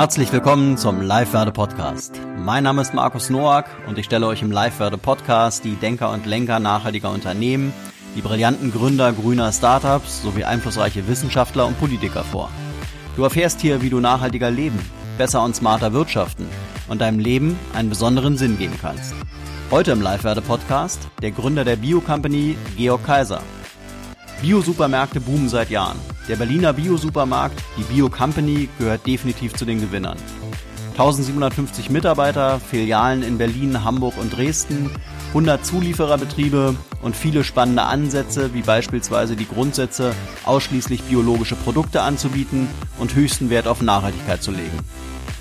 [0.00, 2.18] Herzlich willkommen zum Live-Werde Podcast.
[2.38, 6.24] Mein Name ist Markus Noack und ich stelle euch im Live-Werde Podcast die Denker und
[6.24, 7.74] Lenker nachhaltiger Unternehmen,
[8.16, 12.48] die brillanten Gründer grüner Startups sowie einflussreiche Wissenschaftler und Politiker vor.
[13.14, 14.78] Du erfährst hier, wie du nachhaltiger leben,
[15.18, 16.48] besser und smarter wirtschaften
[16.88, 19.12] und deinem Leben einen besonderen Sinn geben kannst.
[19.70, 23.42] Heute im Live-Werde-Podcast der Gründer der Bio-Company, Georg Kaiser.
[24.40, 25.98] Bio-Supermärkte boomen seit Jahren.
[26.30, 30.16] Der Berliner Bio-Supermarkt, die Bio-Company, gehört definitiv zu den Gewinnern.
[30.92, 34.92] 1750 Mitarbeiter, Filialen in Berlin, Hamburg und Dresden,
[35.30, 42.68] 100 Zuliefererbetriebe und viele spannende Ansätze, wie beispielsweise die Grundsätze, ausschließlich biologische Produkte anzubieten
[43.00, 44.78] und höchsten Wert auf Nachhaltigkeit zu legen.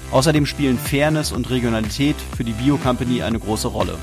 [0.10, 3.94] Außerdem spielen Fairness und Regionalität für die Bio-Company eine große Rolle.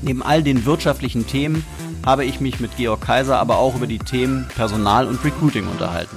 [0.00, 1.62] Neben all den wirtschaftlichen Themen
[2.04, 6.16] habe ich mich mit Georg Kaiser aber auch über die Themen Personal und Recruiting unterhalten.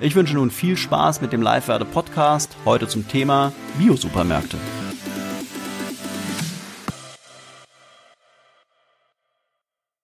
[0.00, 4.56] Ich wünsche nun viel Spaß mit dem Live-Werde Podcast, heute zum Thema Bio-Supermärkte.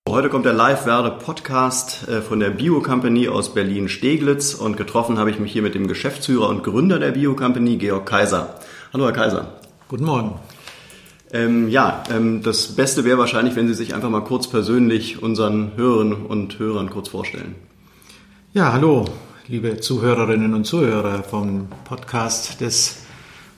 [0.09, 5.53] Heute kommt der Live-Werde-Podcast äh, von der Bio-Company aus Berlin-Steglitz und getroffen habe ich mich
[5.53, 8.55] hier mit dem Geschäftsführer und Gründer der Bio-Company, Georg Kaiser.
[8.93, 9.53] Hallo, Herr Kaiser.
[9.89, 10.41] Guten Morgen.
[11.33, 15.73] Ähm, ja, ähm, das Beste wäre wahrscheinlich, wenn Sie sich einfach mal kurz persönlich unseren
[15.77, 17.55] Hörerinnen und Hörern kurz vorstellen.
[18.55, 19.05] Ja, hallo,
[19.47, 23.03] liebe Zuhörerinnen und Zuhörer vom Podcast des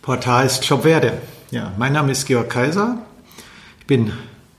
[0.02, 1.12] Portals Jobwerde.
[1.52, 2.98] Ja, mein Name ist Georg Kaiser.
[3.78, 4.12] Ich bin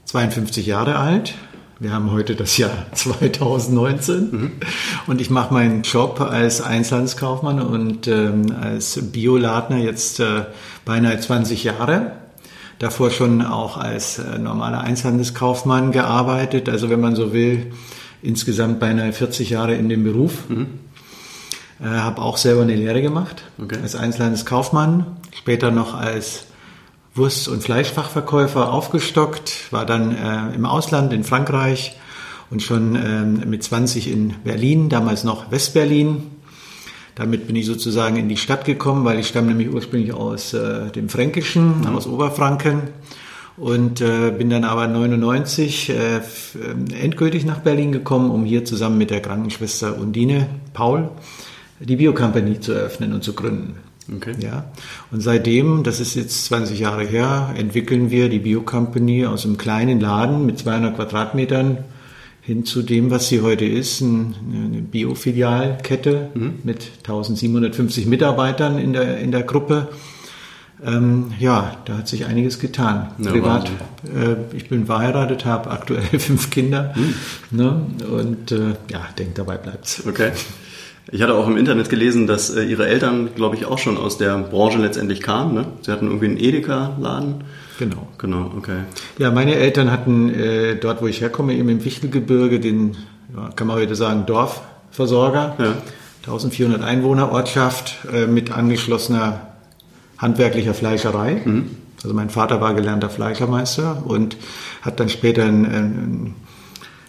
[0.06, 1.34] 52 Jahre alt.
[1.80, 4.52] Wir haben heute das Jahr 2019 mhm.
[5.08, 10.46] und ich mache meinen Job als Einzelhandelskaufmann und ähm, als Bioladner jetzt äh,
[10.86, 12.21] beinahe 20 Jahre
[12.82, 16.68] davor schon auch als äh, normaler Einzelhandelskaufmann gearbeitet.
[16.68, 17.72] Also wenn man so will,
[18.24, 20.50] insgesamt beinahe 40 Jahre in dem Beruf.
[20.50, 20.68] Mhm.
[21.80, 23.78] Äh, habe auch selber eine Lehre gemacht okay.
[23.82, 26.46] als Einzelhandelskaufmann, später noch als
[27.14, 31.98] Wurst- und Fleischfachverkäufer aufgestockt, war dann äh, im Ausland in Frankreich
[32.50, 36.31] und schon ähm, mit 20 in Berlin, damals noch Westberlin,
[37.16, 40.90] damit bin ich sozusagen in die Stadt gekommen, weil ich stamme nämlich ursprünglich aus äh,
[40.92, 41.96] dem Fränkischen, mhm.
[41.96, 42.84] aus Oberfranken
[43.58, 46.22] und äh, bin dann aber 99 äh, äh,
[47.02, 51.10] endgültig nach Berlin gekommen, um hier zusammen mit der Krankenschwester Undine Paul
[51.80, 53.76] die Biocompany zu eröffnen und zu gründen.
[54.16, 54.34] Okay.
[54.40, 54.66] Ja.
[55.12, 60.00] Und seitdem, das ist jetzt 20 Jahre her, entwickeln wir die Biocompany aus einem kleinen
[60.00, 61.78] Laden mit 200 Quadratmetern
[62.41, 66.59] hin zu dem, was sie heute ist, eine Biofilialkette mhm.
[66.63, 69.90] mit 1750 Mitarbeitern in der, in der Gruppe.
[70.84, 73.12] Ähm, ja, da hat sich einiges getan.
[73.19, 73.69] Ja, Privat,
[74.06, 77.13] äh, ich bin verheiratet, habe aktuell fünf Kinder mhm.
[77.51, 77.85] ne?
[78.09, 80.03] und äh, ja, denke, dabei bleibt's.
[80.07, 80.31] Okay.
[81.12, 84.18] Ich hatte auch im Internet gelesen, dass äh, Ihre Eltern, glaube ich, auch schon aus
[84.18, 85.53] der Branche letztendlich kamen.
[85.53, 85.66] Ne?
[85.81, 87.44] Sie hatten irgendwie einen Edeka-Laden.
[87.81, 88.08] Genau.
[88.19, 88.84] Genau, okay.
[89.18, 92.96] Ja, meine Eltern hatten äh, dort, wo ich herkomme, eben im Wichtelgebirge, den,
[93.36, 95.56] ja, kann man heute sagen, Dorfversorger.
[95.58, 95.74] Ja.
[96.22, 99.47] 1400 Einwohner Ortschaft äh, mit angeschlossener
[100.19, 101.42] handwerklicher Fleischerei.
[101.44, 101.72] Mhm.
[102.03, 104.38] Also mein Vater war gelernter Fleischermeister und
[104.84, 106.36] hat dann später einen, einen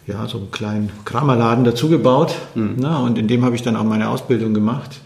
[0.07, 2.35] ja, so einen kleinen Kramerladen dazu gebaut.
[2.55, 2.77] Mhm.
[2.79, 5.03] Na, und in dem habe ich dann auch meine Ausbildung gemacht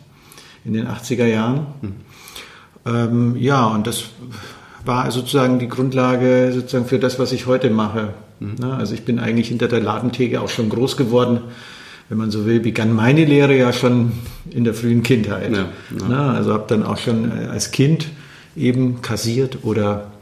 [0.65, 1.67] in den 80er Jahren.
[1.83, 1.95] Mhm.
[2.87, 4.05] Ähm, ja, und das
[4.87, 8.15] war sozusagen die Grundlage sozusagen für das, was ich heute mache.
[8.41, 8.65] Mhm.
[8.65, 11.41] Also ich bin eigentlich hinter der Ladentheke auch schon groß geworden.
[12.09, 14.13] Wenn man so will, begann meine Lehre ja schon
[14.51, 15.51] in der frühen Kindheit.
[15.53, 15.67] Ja,
[16.09, 16.33] ja.
[16.33, 18.07] Also habe dann auch schon äh, als Kind
[18.55, 20.13] eben kassiert oder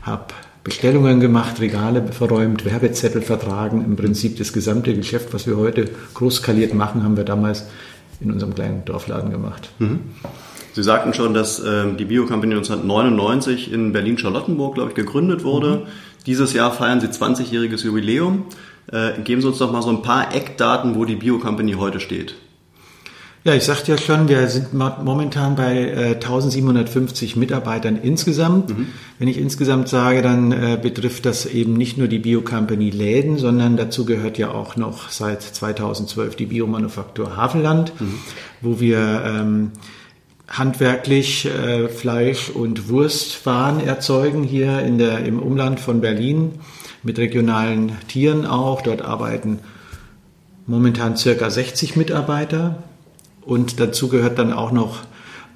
[0.00, 0.32] habe
[0.64, 3.84] Bestellungen gemacht, Regale verräumt, Werbezettel vertragen.
[3.84, 7.66] Im Prinzip das gesamte Geschäft, was wir heute großskaliert machen, haben wir damals
[8.20, 9.68] in unserem kleinen Dorfladen gemacht.
[9.78, 10.00] Mhm.
[10.76, 15.70] Sie sagten schon, dass äh, die Bio-Company 1999 in Berlin-Charlottenburg, glaube ich, gegründet wurde.
[15.70, 15.82] Mhm.
[16.26, 18.44] Dieses Jahr feiern Sie 20-jähriges Jubiläum.
[18.92, 22.34] Äh, geben Sie uns doch mal so ein paar Eckdaten, wo die Bio-Company heute steht.
[23.44, 28.68] Ja, ich sagte ja schon, wir sind momentan bei äh, 1750 Mitarbeitern insgesamt.
[28.68, 28.88] Mhm.
[29.18, 33.78] Wenn ich insgesamt sage, dann äh, betrifft das eben nicht nur die Bio-Company Läden, sondern
[33.78, 38.18] dazu gehört ja auch noch seit 2012 die Biomanufaktur Havelland, mhm.
[38.60, 39.70] wo wir ähm,
[40.48, 46.52] handwerklich äh, Fleisch- und Wurstwaren erzeugen hier in der, im Umland von Berlin
[47.02, 48.82] mit regionalen Tieren auch.
[48.82, 49.60] Dort arbeiten
[50.66, 52.82] momentan circa 60 Mitarbeiter
[53.42, 55.00] und dazu gehört dann auch noch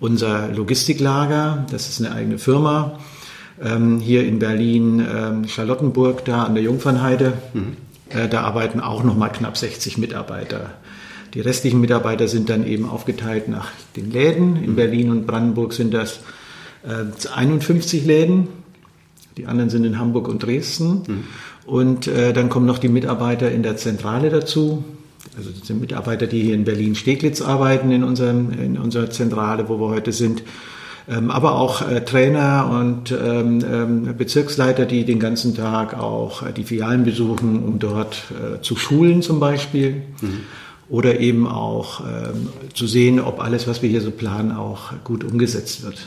[0.01, 1.67] unser Logistiklager.
[1.71, 2.99] Das ist eine eigene Firma
[3.63, 7.35] ähm, hier in Berlin, ähm, Charlottenburg, da an der Jungfernheide.
[7.53, 7.77] Mhm.
[8.09, 10.71] Äh, da arbeiten auch noch mal knapp 60 Mitarbeiter
[11.35, 14.57] die restlichen Mitarbeiter sind dann eben aufgeteilt nach den Läden.
[14.57, 16.21] In Berlin und Brandenburg sind das
[16.83, 18.49] äh, 51 Läden.
[19.37, 21.03] Die anderen sind in Hamburg und Dresden.
[21.07, 21.25] Mhm.
[21.67, 24.85] Und äh, dann kommen noch die Mitarbeiter in der Zentrale dazu.
[25.37, 29.79] Also das sind Mitarbeiter, die hier in Berlin-Steglitz arbeiten, in, unserem, in unserer Zentrale, wo
[29.79, 30.43] wir heute sind.
[31.09, 36.53] Ähm, aber auch äh, Trainer und ähm, ähm, Bezirksleiter, die den ganzen Tag auch äh,
[36.53, 40.03] die Filialen besuchen, um dort äh, zu schulen zum Beispiel.
[40.21, 40.41] Mhm.
[40.91, 45.23] Oder eben auch ähm, zu sehen, ob alles, was wir hier so planen, auch gut
[45.25, 45.99] umgesetzt wird.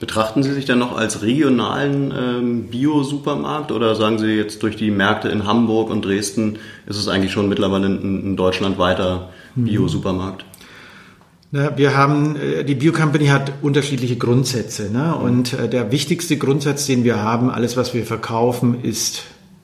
[0.00, 4.90] Betrachten Sie sich dann noch als regionalen ähm, Bio-Supermarkt oder sagen Sie jetzt durch die
[4.90, 9.64] Märkte in Hamburg und Dresden ist es eigentlich schon mittlerweile ein, ein deutschlandweiter mhm.
[9.64, 10.44] Bio-Supermarkt?
[11.52, 14.90] Na, wir haben, äh, die Bio-Company hat unterschiedliche Grundsätze.
[14.92, 15.14] Ne?
[15.14, 19.22] Und äh, der wichtigste Grundsatz, den wir haben, alles, was wir verkaufen, ist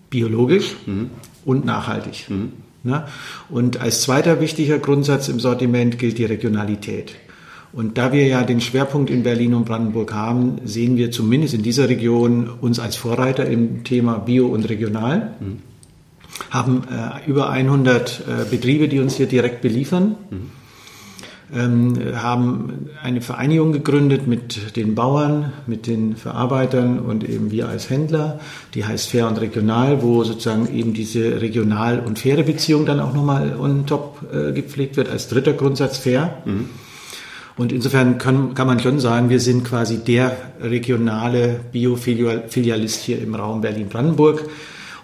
[0.08, 1.10] biologisch mhm.
[1.44, 2.26] und nachhaltig.
[2.28, 2.52] Mhm.
[2.82, 3.04] Ne?
[3.48, 7.14] Und als zweiter wichtiger Grundsatz im Sortiment gilt die Regionalität.
[7.72, 11.62] Und da wir ja den Schwerpunkt in Berlin und Brandenburg haben, sehen wir zumindest in
[11.62, 15.34] dieser Region uns als Vorreiter im Thema Bio und Regional.
[15.38, 15.58] Mhm.
[16.50, 20.16] Haben äh, über 100 äh, Betriebe, die uns hier direkt beliefern.
[20.30, 20.59] Mhm.
[21.52, 27.90] Ähm, haben eine Vereinigung gegründet mit den Bauern, mit den Verarbeitern und eben wir als
[27.90, 28.38] Händler,
[28.74, 33.12] die heißt Fair und Regional, wo sozusagen eben diese regional- und faire Beziehung dann auch
[33.14, 36.42] nochmal on top äh, gepflegt wird, als dritter Grundsatz fair.
[36.44, 36.68] Mhm.
[37.56, 43.34] Und insofern kann, kann man schon sagen, wir sind quasi der regionale Biofilialist hier im
[43.34, 44.44] Raum Berlin-Brandenburg.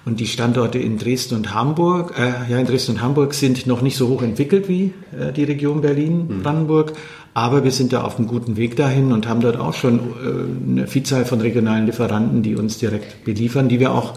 [0.07, 3.83] Und die Standorte in Dresden und Hamburg, äh, ja, in Dresden und Hamburg sind noch
[3.83, 6.93] nicht so hoch entwickelt wie äh, die Region Berlin-Brandenburg.
[6.93, 6.97] Mhm.
[7.35, 10.71] Aber wir sind da auf einem guten Weg dahin und haben dort auch schon äh,
[10.71, 14.15] eine Vielzahl von regionalen Lieferanten, die uns direkt beliefern, die wir auch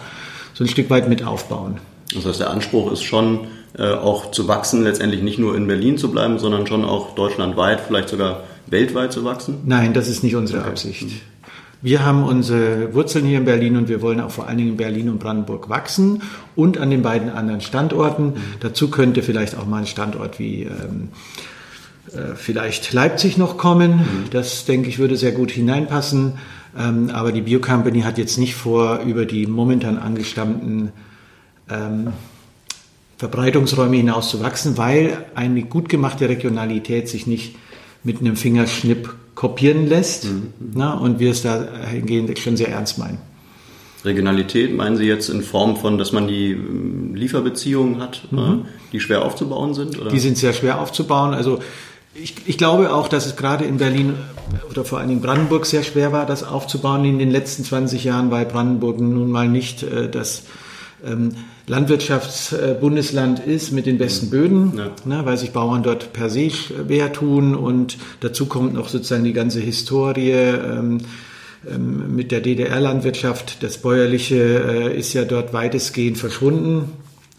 [0.54, 1.80] so ein Stück weit mit aufbauen.
[2.14, 5.98] Das heißt, der Anspruch ist schon, äh, auch zu wachsen, letztendlich nicht nur in Berlin
[5.98, 9.58] zu bleiben, sondern schon auch deutschlandweit, vielleicht sogar weltweit zu wachsen?
[9.66, 10.70] Nein, das ist nicht unsere okay.
[10.70, 11.08] Absicht.
[11.82, 14.78] Wir haben unsere Wurzeln hier in Berlin und wir wollen auch vor allen Dingen in
[14.78, 16.24] Berlin und Brandenburg wachsen
[16.56, 18.26] und an den beiden anderen Standorten.
[18.26, 18.34] Mhm.
[18.60, 21.10] Dazu könnte vielleicht auch mal ein Standort wie ähm,
[22.14, 23.98] äh, vielleicht Leipzig noch kommen.
[23.98, 24.30] Mhm.
[24.32, 26.34] Das, denke ich, würde sehr gut hineinpassen.
[26.78, 30.92] Ähm, aber die Biocompany hat jetzt nicht vor, über die momentan angestammten
[31.70, 32.10] ähm,
[33.18, 37.56] Verbreitungsräume hinaus zu wachsen, weil eine gut gemachte Regionalität sich nicht
[38.04, 40.54] mit einem Fingerschnipp kopieren lässt mhm.
[40.74, 43.20] na, und wir es da hingehend schon sehr ernst meinen.
[44.06, 48.66] Regionalität meinen Sie jetzt in Form von, dass man die ähm, Lieferbeziehungen hat, mhm.
[48.94, 50.00] die schwer aufzubauen sind?
[50.00, 50.10] Oder?
[50.10, 51.34] Die sind sehr schwer aufzubauen.
[51.34, 51.60] Also
[52.16, 54.16] ich, ich, glaube auch, dass es gerade in Berlin
[54.70, 58.32] oder vor allen Dingen Brandenburg sehr schwer war, das aufzubauen in den letzten 20 Jahren,
[58.32, 60.44] weil Brandenburg nun mal nicht äh, das
[61.68, 64.32] Landwirtschaftsbundesland ist mit den besten mhm.
[64.32, 64.92] Böden, ja.
[65.06, 69.34] ne, weil sich Bauern dort per se schwer tun und dazu kommt noch sozusagen die
[69.34, 71.00] ganze Historie ähm,
[71.70, 73.64] ähm, mit der DDR-Landwirtschaft.
[73.64, 76.92] Das Bäuerliche äh, ist ja dort weitestgehend verschwunden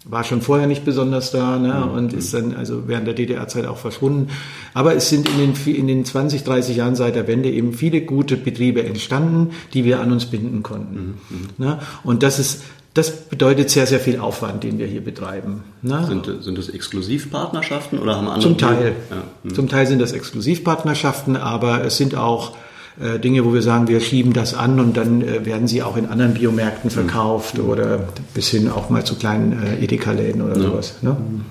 [0.05, 1.93] war schon vorher nicht besonders da ne, mhm.
[1.93, 4.29] und ist dann also während der DDR-Zeit auch verschwunden.
[4.73, 8.01] Aber es sind in den, in den 20, 30 Jahren seit der Wende eben viele
[8.01, 11.19] gute Betriebe entstanden, die wir an uns binden konnten.
[11.29, 11.37] Mhm.
[11.37, 11.49] mhm.
[11.59, 11.79] Ne?
[12.03, 12.63] Und das ist
[12.95, 15.63] das bedeutet sehr, sehr viel Aufwand, den wir hier betreiben.
[15.83, 16.05] Ne?
[16.09, 18.41] Sind, sind das Exklusivpartnerschaften oder haben andere?
[18.41, 18.95] Zum Teil.
[19.11, 19.17] Ja.
[19.45, 19.55] Hm.
[19.55, 22.57] Zum Teil sind das Exklusivpartnerschaften, aber es sind auch
[23.01, 25.97] äh, Dinge, wo wir sagen, wir schieben das an und dann äh, werden sie auch
[25.97, 26.95] in anderen Biomärkten hm.
[27.07, 27.69] verkauft mhm.
[27.69, 28.01] oder
[28.35, 30.63] bis hin auch mal zu kleinen äh, Edeka-Läden oder ja.
[30.63, 30.97] sowas.
[31.03, 31.11] Ne?
[31.11, 31.45] Hm.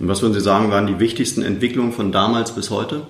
[0.00, 3.02] Und was würden Sie sagen, waren die wichtigsten Entwicklungen von damals bis heute?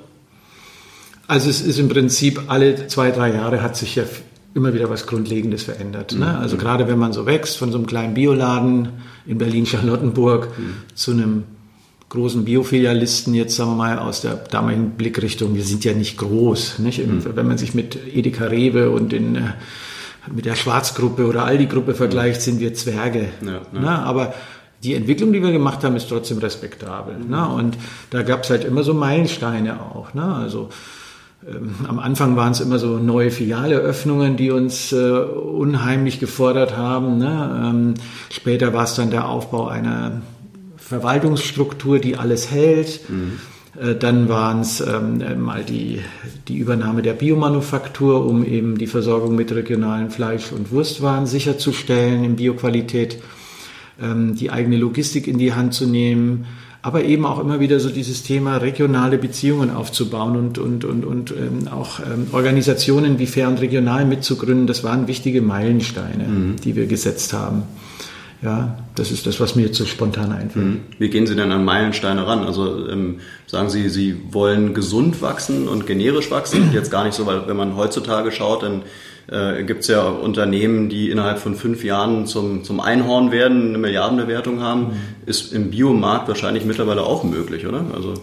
[1.27, 4.05] Also es ist im Prinzip alle zwei, drei Jahre hat sich ja
[4.57, 6.13] immer wieder was Grundlegendes verändert.
[6.13, 6.25] Ne?
[6.25, 6.41] Mhm.
[6.41, 8.89] Also gerade wenn man so wächst von so einem kleinen Bioladen
[9.27, 10.75] in Berlin-Charlottenburg mhm.
[10.95, 11.45] zu einem
[12.09, 16.79] großen Biofilialisten, jetzt sagen wir mal aus der damaligen Blickrichtung, wir sind ja nicht groß.
[16.79, 17.07] Nicht?
[17.07, 17.37] Mhm.
[17.37, 19.41] Wenn man sich mit Edeka Rewe und den, äh,
[20.35, 23.29] mit der Schwarzgruppe oder Aldi-Gruppe vergleicht, sind wir Zwerge.
[23.45, 23.81] Ja, ja.
[23.81, 23.91] Ne?
[23.91, 24.35] Aber
[24.83, 27.19] die Entwicklung, die wir gemacht haben, ist trotzdem respektabel.
[27.19, 27.47] Ne?
[27.47, 27.77] Und
[28.11, 30.15] da gab es halt immer so Meilensteine auch.
[30.15, 30.25] Ne?
[30.25, 30.71] Also
[31.87, 37.19] am Anfang waren es immer so neue Filialeöffnungen, die uns äh, unheimlich gefordert haben.
[37.19, 37.63] Ne?
[37.65, 37.95] Ähm,
[38.31, 40.23] später war es dann der Aufbau einer
[40.77, 43.09] Verwaltungsstruktur, die alles hält.
[43.09, 43.39] Mhm.
[43.81, 46.01] Äh, dann waren es ähm, mal die,
[46.49, 52.37] die Übernahme der Biomanufaktur, um eben die Versorgung mit regionalen Fleisch- und Wurstwaren sicherzustellen in
[52.37, 53.23] Bioqualität,
[54.03, 56.47] ähm, die eigene Logistik in die Hand zu nehmen
[56.87, 61.33] aber eben auch immer wieder so dieses Thema regionale Beziehungen aufzubauen und, und, und, und
[61.33, 64.69] ähm, auch ähm, Organisationen wie Fair und Regional mitzugründen.
[64.69, 66.57] Das waren wichtige Meilensteine, mhm.
[66.63, 67.65] die wir gesetzt haben
[68.41, 70.65] Ja, das ist das, was mir jetzt so spontan einfällt.
[70.65, 70.81] Mhm.
[71.01, 72.45] Wie gehen Sie denn an Meilensteine ran?
[72.45, 76.71] Also ähm, sagen Sie, Sie wollen gesund wachsen und generisch wachsen?
[76.73, 78.83] Jetzt gar nicht so, weil wenn man heutzutage schaut, dann
[79.29, 83.79] äh, gibt es ja Unternehmen, die innerhalb von fünf Jahren zum, zum Einhorn werden, eine
[83.79, 84.83] Milliardenbewertung haben.
[84.83, 84.93] Mhm.
[85.27, 87.85] Ist im Biomarkt wahrscheinlich mittlerweile auch möglich, oder?
[87.95, 88.15] Also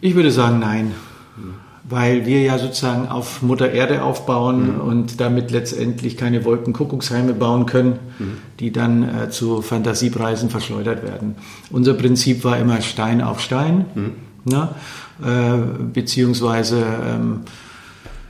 [0.00, 0.92] ich würde sagen, nein.
[1.36, 4.80] Mhm weil wir ja sozusagen auf Mutter Erde aufbauen mhm.
[4.80, 8.38] und damit letztendlich keine Wolkenkuckucksheime bauen können, mhm.
[8.58, 11.36] die dann äh, zu Fantasiepreisen verschleudert werden.
[11.70, 14.12] Unser Prinzip war immer Stein auf Stein, mhm.
[14.44, 14.68] ne?
[15.24, 17.40] äh, beziehungsweise ähm,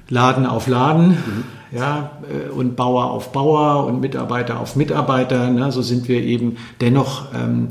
[0.08, 1.10] Laden auf Laden.
[1.10, 1.44] Mhm.
[1.72, 5.50] Ja, äh, und Bauer auf Bauer und Mitarbeiter auf Mitarbeiter.
[5.50, 5.72] Ne?
[5.72, 7.70] So sind wir eben dennoch ähm,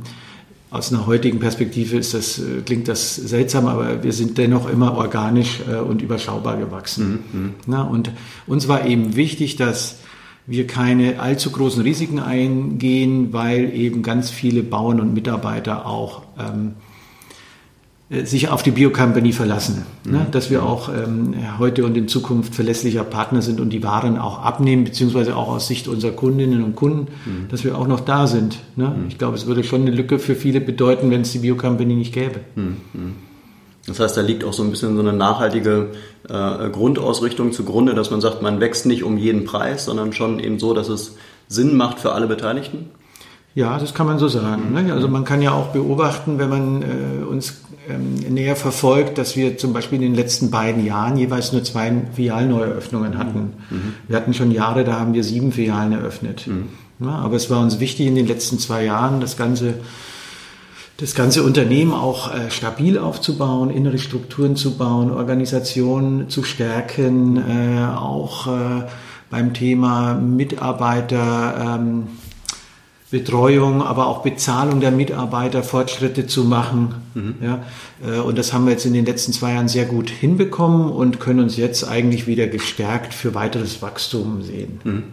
[0.76, 4.98] aus einer heutigen Perspektive ist das, äh, klingt das seltsam, aber wir sind dennoch immer
[4.98, 7.24] organisch äh, und überschaubar gewachsen.
[7.32, 7.54] Mhm, mhm.
[7.68, 8.12] Na, und
[8.46, 10.00] uns war eben wichtig, dass
[10.46, 16.74] wir keine allzu großen Risiken eingehen, weil eben ganz viele Bauern und Mitarbeiter auch ähm,
[16.74, 16.85] äh,
[18.10, 20.20] sich auf die Biocompany verlassen, ne?
[20.20, 20.32] mhm.
[20.32, 24.44] dass wir auch ähm, heute und in Zukunft verlässlicher Partner sind und die Waren auch
[24.44, 27.48] abnehmen, beziehungsweise auch aus Sicht unserer Kundinnen und Kunden, mhm.
[27.50, 28.60] dass wir auch noch da sind.
[28.76, 28.90] Ne?
[28.90, 29.08] Mhm.
[29.08, 32.14] Ich glaube, es würde schon eine Lücke für viele bedeuten, wenn es die Biocompany nicht
[32.14, 32.42] gäbe.
[32.56, 32.78] Mhm.
[32.94, 33.14] Mhm.
[33.88, 35.90] Das heißt, da liegt auch so ein bisschen so eine nachhaltige
[36.30, 40.60] äh, Grundausrichtung zugrunde, dass man sagt, man wächst nicht um jeden Preis, sondern schon eben
[40.60, 42.90] so, dass es Sinn macht für alle Beteiligten?
[43.56, 44.74] Ja, das kann man so sagen.
[44.74, 44.92] Ne?
[44.92, 49.58] Also man kann ja auch beobachten, wenn man äh, uns ähm, näher verfolgt, dass wir
[49.58, 53.54] zum Beispiel in den letzten beiden Jahren jeweils nur zwei Filialneueröffnungen hatten.
[53.70, 53.94] Mhm.
[54.08, 56.48] Wir hatten schon Jahre, da haben wir sieben Filialen eröffnet.
[56.48, 56.70] Mhm.
[57.00, 59.76] Ja, aber es war uns wichtig in den letzten zwei Jahren, das ganze
[60.98, 67.86] das ganze Unternehmen auch äh, stabil aufzubauen, innere Strukturen zu bauen, Organisationen zu stärken, äh,
[67.98, 68.84] auch äh,
[69.30, 72.08] beim Thema Mitarbeiter ähm,
[73.16, 76.96] Betreuung, aber auch Bezahlung der Mitarbeiter Fortschritte zu machen.
[77.14, 77.36] Mhm.
[77.42, 77.64] Ja,
[78.06, 81.22] äh, und das haben wir jetzt in den letzten zwei Jahren sehr gut hinbekommen und
[81.22, 84.82] können uns jetzt eigentlich wieder gestärkt für weiteres Wachstum sehen.
[84.84, 85.04] Mhm.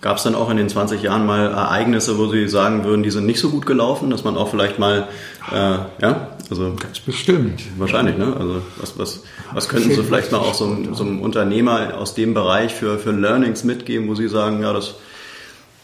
[0.00, 3.10] Gab es dann auch in den 20 Jahren mal Ereignisse, wo Sie sagen würden, die
[3.10, 5.08] sind nicht so gut gelaufen, dass man auch vielleicht mal,
[5.50, 5.54] äh,
[6.00, 7.60] ja, also ganz bestimmt.
[7.78, 8.32] Wahrscheinlich, ne?
[8.38, 9.22] Also was, was,
[9.52, 13.10] was könnten Sie vielleicht mal auch so, so einem Unternehmer aus dem Bereich für, für
[13.10, 14.94] Learnings mitgeben, wo Sie sagen, ja, das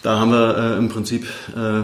[0.05, 1.27] da haben wir äh, im Prinzip.
[1.57, 1.83] Äh,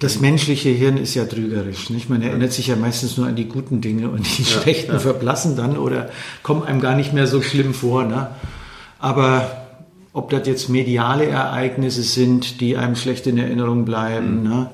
[0.00, 1.90] das menschliche Hirn ist ja trügerisch.
[1.90, 2.10] Nicht?
[2.10, 4.98] Man erinnert sich ja meistens nur an die guten Dinge und die ja, schlechten ja.
[4.98, 6.10] verblassen dann oder
[6.42, 8.04] kommen einem gar nicht mehr so schlimm vor.
[8.04, 8.28] Ne?
[8.98, 9.64] Aber
[10.12, 14.48] ob das jetzt mediale Ereignisse sind, die einem schlecht in Erinnerung bleiben, mhm.
[14.48, 14.70] ne?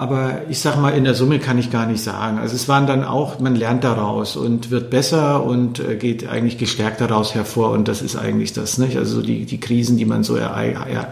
[0.00, 2.38] Aber ich sag mal, in der Summe kann ich gar nicht sagen.
[2.38, 6.56] Also es waren dann auch, man lernt daraus und wird besser und äh, geht eigentlich
[6.56, 8.96] gestärkt daraus hervor und das ist eigentlich das, nicht?
[8.96, 10.54] Also die, die Krisen, die man so er,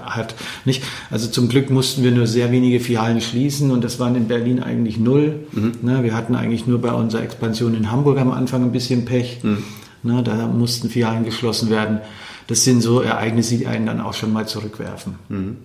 [0.04, 0.84] hat, nicht?
[1.10, 4.62] Also zum Glück mussten wir nur sehr wenige Filialen schließen und das waren in Berlin
[4.62, 5.34] eigentlich null.
[5.50, 5.72] Mhm.
[5.82, 6.04] Ne?
[6.04, 9.40] Wir hatten eigentlich nur bei unserer Expansion in Hamburg am Anfang ein bisschen Pech.
[9.42, 9.64] Mhm.
[10.04, 10.22] Ne?
[10.22, 12.02] Da mussten Filialen geschlossen werden.
[12.46, 15.16] Das sind so Ereignisse, die einen dann auch schon mal zurückwerfen.
[15.28, 15.56] Mhm.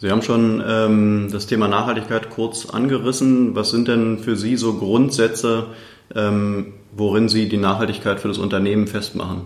[0.00, 3.54] Sie haben schon ähm, das Thema Nachhaltigkeit kurz angerissen.
[3.54, 5.66] Was sind denn für Sie so Grundsätze,
[6.14, 9.42] ähm, worin Sie die Nachhaltigkeit für das Unternehmen festmachen?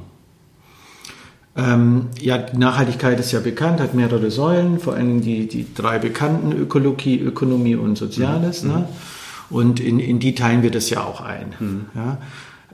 [1.57, 6.53] Ähm, ja, Nachhaltigkeit ist ja bekannt, hat mehrere Säulen, vor allem die, die drei bekannten,
[6.53, 8.63] Ökologie, Ökonomie und Soziales.
[8.63, 8.71] Mhm.
[8.71, 8.89] Ne?
[9.51, 11.55] Und in, in die teilen wir das ja auch ein.
[11.59, 11.87] Mhm.
[11.97, 12.19] Ja?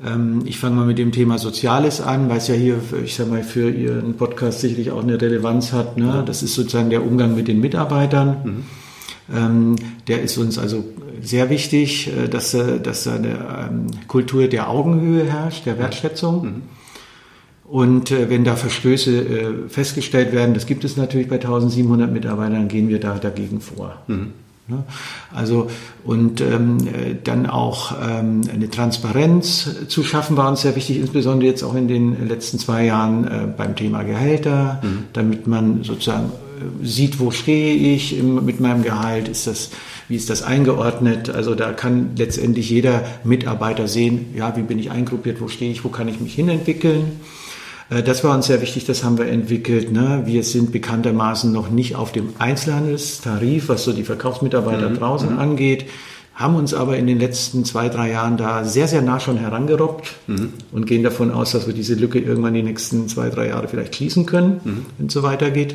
[0.05, 3.29] Ähm, ich fange mal mit dem Thema Soziales an, weil es ja hier, ich sag
[3.29, 5.97] mal, für Ihren Podcast sicherlich auch eine Relevanz hat.
[5.97, 6.23] Ne?
[6.27, 8.37] Das ist sozusagen der Umgang mit den Mitarbeitern.
[8.45, 8.65] Mhm.
[9.37, 9.77] Ähm,
[10.09, 10.85] der ist uns also
[11.23, 16.45] sehr wichtig, äh, dass, dass eine ähm, Kultur der Augenhöhe herrscht, der Wertschätzung.
[16.45, 16.63] Mhm.
[17.65, 22.67] Und äh, wenn da Verstöße äh, festgestellt werden, das gibt es natürlich bei 1700 Mitarbeitern,
[22.67, 24.03] gehen wir da dagegen vor.
[24.09, 24.33] Mhm.
[24.71, 24.85] Ne?
[25.35, 25.69] Also
[26.05, 26.79] und ähm,
[27.25, 31.89] dann auch ähm, eine Transparenz zu schaffen war uns sehr wichtig, insbesondere jetzt auch in
[31.89, 35.05] den letzten zwei Jahren äh, beim Thema Gehälter, mhm.
[35.13, 39.71] damit man sozusagen äh, sieht, wo stehe ich im, mit meinem Gehalt, ist das,
[40.09, 41.31] wie ist das eingeordnet?
[41.31, 45.85] Also da kann letztendlich jeder Mitarbeiter sehen, ja, wie bin ich eingruppiert, wo stehe ich,
[45.85, 47.21] wo kann ich mich hinentwickeln.
[47.91, 49.93] Äh, das war uns sehr wichtig, das haben wir entwickelt.
[49.93, 50.23] Ne?
[50.25, 54.95] Wir sind bekanntermaßen noch nicht auf dem Einzelhandelstarif, was so die Verkaufsmitarbeiter mhm.
[54.95, 55.39] draußen mhm.
[55.39, 55.87] angeht,
[56.35, 60.15] haben uns aber in den letzten zwei, drei Jahren da sehr, sehr nah schon herangerobbt
[60.27, 60.55] mhm.
[60.73, 63.97] und gehen davon aus, dass wir diese Lücke irgendwann die nächsten zwei, drei Jahre vielleicht
[63.97, 64.87] schließen können, mhm.
[64.97, 65.75] wenn es so weitergeht.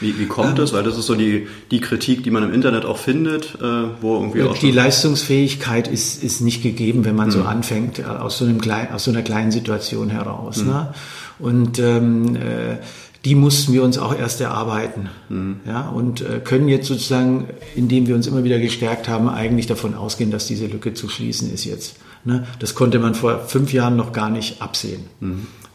[0.00, 0.72] Wie, wie kommt ähm, das?
[0.72, 3.62] Weil das ist so die, die Kritik, die man im Internet auch findet, äh,
[4.00, 7.32] wo irgendwie auch Die Leistungsfähigkeit ist, ist nicht gegeben, wenn man mhm.
[7.32, 10.58] so anfängt, äh, aus so, einem klein, aus so einer kleinen Situation heraus.
[10.58, 10.66] Mhm.
[10.66, 10.94] Ne?
[11.38, 12.76] Und ähm, äh,
[13.24, 15.08] die mussten wir uns auch erst erarbeiten.
[15.28, 15.60] Mhm.
[15.66, 19.94] Ja, und äh, können jetzt sozusagen, indem wir uns immer wieder gestärkt haben, eigentlich davon
[19.94, 21.96] ausgehen, dass diese Lücke zu schließen ist jetzt.
[22.24, 22.46] Ne?
[22.58, 25.04] Das konnte man vor fünf Jahren noch gar nicht absehen.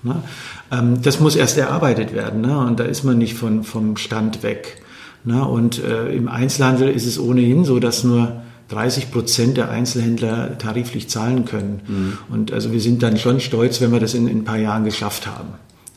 [0.03, 0.24] Ne?
[0.72, 2.41] Ähm, das muss erst erarbeitet werden.
[2.41, 2.58] Ne?
[2.58, 4.82] Und da ist man nicht von, vom Stand weg.
[5.24, 5.46] Ne?
[5.46, 11.10] Und äh, im Einzelhandel ist es ohnehin so, dass nur 30 Prozent der Einzelhändler tariflich
[11.10, 11.82] zahlen können.
[11.88, 12.18] Mhm.
[12.29, 14.84] Und also wir sind dann schon stolz, wenn wir das in, in ein paar Jahren
[14.84, 15.53] geschafft haben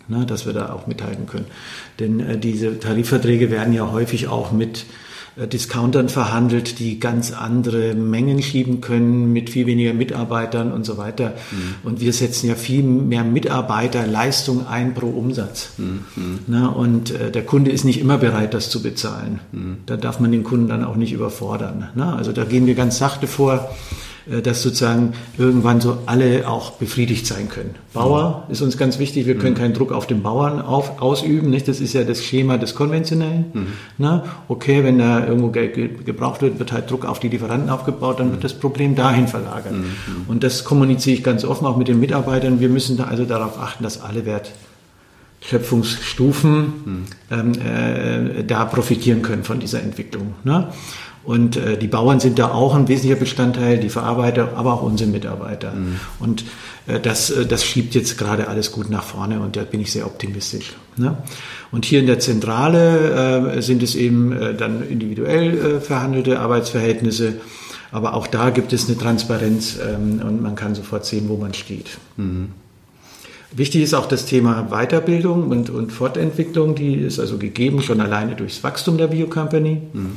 [0.09, 1.47] ne, dass wir da auch mithalten können.
[1.99, 4.85] Denn äh, diese Tarifverträge werden ja häufig auch mit
[5.37, 11.35] Discountern verhandelt, die ganz andere Mengen schieben können mit viel weniger Mitarbeitern und so weiter.
[11.51, 11.75] Mhm.
[11.85, 15.71] Und wir setzen ja viel mehr Mitarbeiterleistung ein pro Umsatz.
[15.79, 16.39] Mhm.
[16.47, 19.41] Na, und äh, der Kunde ist nicht immer bereit, das zu bezahlen.
[19.53, 19.77] Mhm.
[19.87, 21.89] Da darf man den Kunden dann auch nicht überfordern.
[21.95, 23.71] Na, also da gehen wir ganz sachte vor.
[24.31, 27.75] Äh, dass sozusagen irgendwann so alle auch befriedigt sein können.
[27.93, 29.59] Bauer ist uns ganz wichtig, wir können mhm.
[29.59, 31.67] keinen Druck auf den Bauern auf, ausüben, nicht?
[31.67, 33.47] das ist ja das Schema des Konventionellen.
[33.52, 33.67] Mhm.
[33.99, 38.21] Na, okay, wenn da irgendwo Geld gebraucht wird, wird halt Druck auf die Lieferanten aufgebaut,
[38.21, 38.43] dann wird mhm.
[38.43, 39.73] das Problem dahin verlagert.
[39.73, 39.97] Mhm.
[40.29, 42.61] Und das kommuniziere ich ganz offen auch mit den Mitarbeitern.
[42.61, 47.05] Wir müssen da also darauf achten, dass alle Wertschöpfungsstufen mhm.
[47.31, 50.35] ähm, äh, da profitieren können von dieser Entwicklung.
[50.45, 50.69] Ne?
[51.25, 55.09] Und äh, die Bauern sind da auch ein wesentlicher Bestandteil, die Verarbeiter, aber auch unsere
[55.09, 55.73] Mitarbeiter.
[55.73, 56.00] Mhm.
[56.19, 56.45] Und
[56.87, 59.93] äh, das, äh, das schiebt jetzt gerade alles gut nach vorne und da bin ich
[59.93, 60.75] sehr optimistisch.
[60.97, 61.17] Ne?
[61.71, 67.35] Und hier in der Zentrale äh, sind es eben äh, dann individuell äh, verhandelte Arbeitsverhältnisse.
[67.93, 71.55] Aber auch da gibt es eine Transparenz ähm, und man kann sofort sehen, wo man
[71.55, 71.99] steht.
[72.17, 72.49] Mhm.
[73.55, 78.35] Wichtig ist auch das Thema Weiterbildung und, und Fortentwicklung, die ist also gegeben schon alleine
[78.35, 79.83] durchs Wachstum der Biocompany.
[79.93, 80.17] Mhm.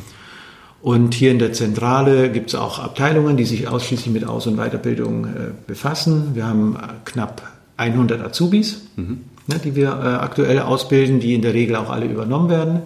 [0.86, 4.58] Und hier in der Zentrale gibt es auch Abteilungen, die sich ausschließlich mit Aus- und
[4.58, 5.30] Weiterbildung äh,
[5.66, 6.36] befassen.
[6.36, 7.42] Wir haben äh, knapp
[7.78, 9.22] 100 Azubis, mhm.
[9.48, 12.84] ne, die wir äh, aktuell ausbilden, die in der Regel auch alle übernommen werden.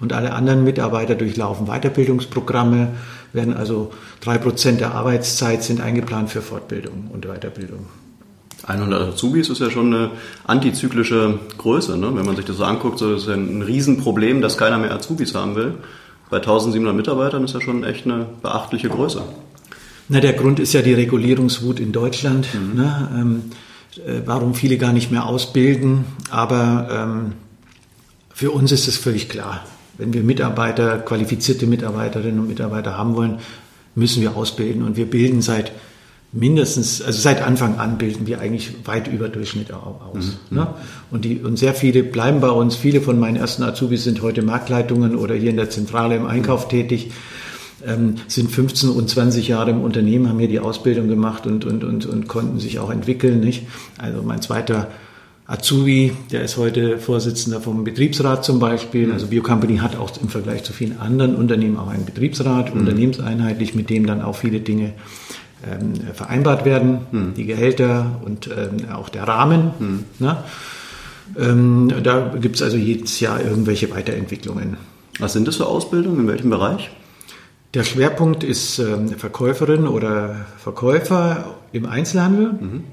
[0.00, 2.92] Und alle anderen Mitarbeiter durchlaufen Weiterbildungsprogramme,
[3.34, 7.80] werden also drei Prozent der Arbeitszeit sind eingeplant für Fortbildung und Weiterbildung.
[8.66, 10.10] 100 Azubis ist ja schon eine
[10.46, 11.98] antizyklische Größe.
[11.98, 12.10] Ne?
[12.14, 15.34] Wenn man sich das so anguckt, so ist ja ein Riesenproblem, dass keiner mehr Azubis
[15.34, 15.74] haben will
[16.34, 19.22] bei 1700 Mitarbeitern ist ja schon echt eine beachtliche Größe.
[20.08, 22.48] Na, der Grund ist ja die Regulierungswut in Deutschland.
[22.52, 22.76] Mhm.
[22.76, 23.08] Ne?
[23.14, 23.42] Ähm,
[24.04, 26.06] äh, warum viele gar nicht mehr ausbilden.
[26.30, 27.32] Aber ähm,
[28.32, 29.64] für uns ist es völlig klar.
[29.96, 33.38] Wenn wir Mitarbeiter, qualifizierte Mitarbeiterinnen und Mitarbeiter haben wollen,
[33.94, 34.82] müssen wir ausbilden.
[34.82, 35.70] Und wir bilden seit
[36.34, 40.36] mindestens, also seit Anfang an bilden wir eigentlich weit über Durchschnitt aus.
[40.50, 40.56] Mhm.
[40.56, 40.66] Ne?
[41.10, 42.74] Und, die, und sehr viele bleiben bei uns.
[42.74, 46.66] Viele von meinen ersten Azubis sind heute Marktleitungen oder hier in der Zentrale im Einkauf
[46.66, 46.70] mhm.
[46.70, 47.12] tätig,
[47.86, 51.84] ähm, sind 15 und 20 Jahre im Unternehmen, haben hier die Ausbildung gemacht und, und,
[51.84, 53.38] und, und konnten sich auch entwickeln.
[53.38, 53.62] Nicht?
[53.98, 54.88] Also mein zweiter
[55.46, 59.06] Azubi, der ist heute Vorsitzender vom Betriebsrat zum Beispiel.
[59.06, 59.12] Mhm.
[59.12, 62.80] Also Biocompany hat auch im Vergleich zu vielen anderen Unternehmen auch einen Betriebsrat, mhm.
[62.80, 64.94] unternehmenseinheitlich, mit dem dann auch viele Dinge
[66.14, 67.34] vereinbart werden, hm.
[67.34, 69.72] die Gehälter und ähm, auch der Rahmen.
[69.78, 70.04] Hm.
[70.18, 70.36] Ne?
[71.38, 74.76] Ähm, da gibt es also jedes Jahr irgendwelche Weiterentwicklungen.
[75.18, 76.20] Was sind das für Ausbildungen?
[76.20, 76.90] In welchem Bereich?
[77.72, 82.84] Der Schwerpunkt ist ähm, Verkäuferin oder Verkäufer im Einzelhandel, mhm.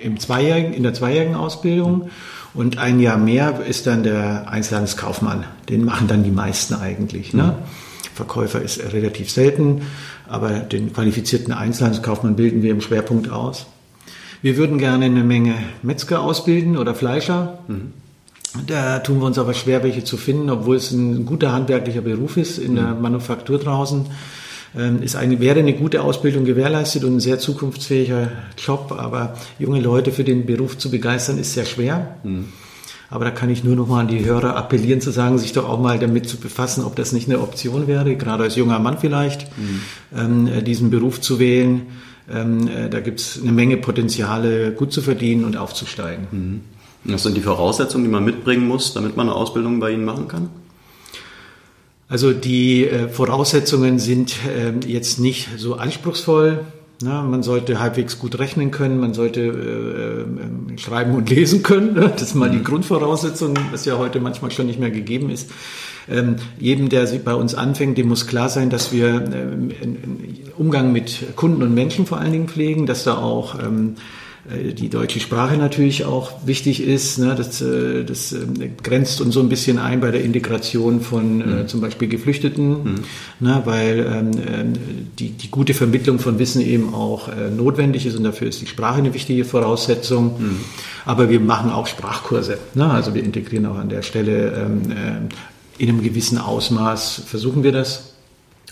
[0.00, 2.10] im zweijährigen, in der zweijährigen Ausbildung.
[2.54, 5.44] Und ein Jahr mehr ist dann der Einzelhandelskaufmann.
[5.68, 7.34] Den machen dann die meisten eigentlich.
[7.34, 7.56] Ne?
[7.58, 8.14] Mhm.
[8.14, 9.82] Verkäufer ist relativ selten,
[10.34, 13.66] aber den qualifizierten Einzelhandelskaufmann bilden wir im Schwerpunkt aus.
[14.42, 17.60] Wir würden gerne eine Menge Metzger ausbilden oder Fleischer.
[17.68, 17.92] Mhm.
[18.66, 22.36] Da tun wir uns aber schwer, welche zu finden, obwohl es ein guter handwerklicher Beruf
[22.36, 23.02] ist in der mhm.
[23.02, 24.06] Manufaktur draußen.
[24.76, 29.80] Ähm, ist eine, wäre eine gute Ausbildung gewährleistet und ein sehr zukunftsfähiger Job, aber junge
[29.80, 32.16] Leute für den Beruf zu begeistern ist sehr schwer.
[32.22, 32.52] Mhm.
[33.10, 35.68] Aber da kann ich nur noch mal an die Hörer appellieren, zu sagen, sich doch
[35.68, 38.98] auch mal damit zu befassen, ob das nicht eine Option wäre, gerade als junger Mann
[38.98, 39.80] vielleicht, mhm.
[40.16, 41.82] ähm, äh, diesen Beruf zu wählen.
[42.32, 46.26] Ähm, äh, da gibt es eine Menge Potenziale, gut zu verdienen und aufzusteigen.
[46.30, 46.60] Mhm.
[47.04, 50.26] Was sind die Voraussetzungen, die man mitbringen muss, damit man eine Ausbildung bei Ihnen machen
[50.26, 50.48] kann?
[52.08, 56.64] Also die äh, Voraussetzungen sind äh, jetzt nicht so anspruchsvoll.
[57.02, 61.94] Na, man sollte halbwegs gut rechnen können, man sollte äh, äh, schreiben und lesen können.
[61.94, 62.08] Ne?
[62.12, 62.64] Das ist mal die mhm.
[62.64, 65.50] Grundvoraussetzung, was ja heute manchmal schon nicht mehr gegeben ist.
[66.08, 69.70] Ähm, jedem, der bei uns anfängt, dem muss klar sein, dass wir ähm,
[70.56, 74.90] Umgang mit Kunden und Menschen vor allen Dingen pflegen, dass da auch ähm, äh, die
[74.90, 77.18] deutsche Sprache natürlich auch wichtig ist.
[77.18, 77.34] Ne?
[77.34, 81.44] Das, äh, das ähm, grenzt uns so ein bisschen ein bei der Integration von äh,
[81.44, 81.68] mhm.
[81.68, 82.94] zum Beispiel Geflüchteten, mhm.
[83.40, 83.62] ne?
[83.64, 84.72] weil ähm, ähm,
[85.18, 88.66] die, die gute Vermittlung von Wissen eben auch äh, notwendig ist und dafür ist die
[88.66, 90.38] Sprache eine wichtige Voraussetzung.
[90.38, 90.56] Mhm.
[91.06, 92.58] Aber wir machen auch Sprachkurse.
[92.74, 92.90] Ne?
[92.90, 97.72] Also wir integrieren auch an der Stelle ähm, äh, in einem gewissen Ausmaß, versuchen wir
[97.72, 98.13] das.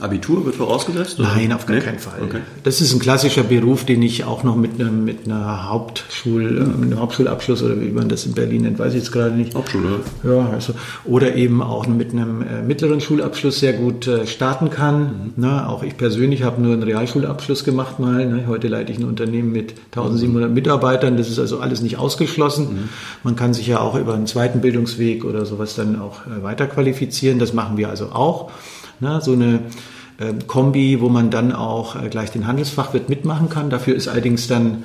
[0.00, 1.20] Abitur wird vorausgesetzt?
[1.20, 1.28] Oder?
[1.34, 1.82] Nein, auf gar nee?
[1.82, 2.22] keinen Fall.
[2.22, 2.40] Okay.
[2.64, 6.80] Das ist ein klassischer Beruf, den ich auch noch mit, einem, mit einer Hauptschul, mhm.
[6.80, 9.54] mit einem Hauptschulabschluss oder wie man das in Berlin nennt, weiß ich jetzt gerade nicht.
[9.54, 10.00] Hauptschule.
[10.24, 10.74] Ja, also,
[11.04, 15.02] oder eben auch mit einem äh, mittleren Schulabschluss sehr gut äh, starten kann.
[15.02, 15.32] Mhm.
[15.36, 18.26] Na, auch ich persönlich habe nur einen Realschulabschluss gemacht mal.
[18.26, 18.44] Ne?
[18.46, 20.54] Heute leite ich ein Unternehmen mit 1700 mhm.
[20.54, 21.18] Mitarbeitern.
[21.18, 22.64] Das ist also alles nicht ausgeschlossen.
[22.64, 22.88] Mhm.
[23.24, 26.66] Man kann sich ja auch über einen zweiten Bildungsweg oder sowas dann auch äh, weiter
[26.66, 27.38] qualifizieren.
[27.38, 28.50] Das machen wir also auch.
[29.02, 29.58] Na, so eine
[30.18, 33.68] äh, Kombi, wo man dann auch äh, gleich den Handelsfachwirt mitmachen kann.
[33.68, 34.84] Dafür ist allerdings dann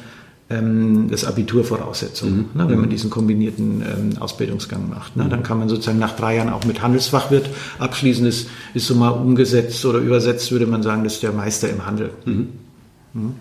[0.49, 2.45] ähm, das Abitur Voraussetzung, mhm.
[2.56, 2.89] ne, wenn man mhm.
[2.89, 5.15] diesen kombinierten ähm, Ausbildungsgang macht.
[5.17, 8.25] Ne, dann kann man sozusagen nach drei Jahren auch mit Handelsfachwirt abschließen.
[8.25, 11.86] Das ist so mal umgesetzt oder übersetzt, würde man sagen, das ist der Meister im
[11.86, 12.10] Handel.
[12.25, 12.47] Mhm.
[13.13, 13.36] Mhm.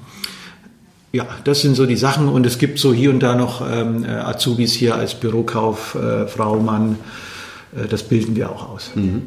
[1.12, 4.04] Ja, das sind so die Sachen und es gibt so hier und da noch ähm,
[4.04, 6.98] äh, Azubis hier als Bürokauffrau, äh, Mann.
[7.74, 8.90] Äh, das bilden wir auch aus.
[8.94, 9.22] Mhm.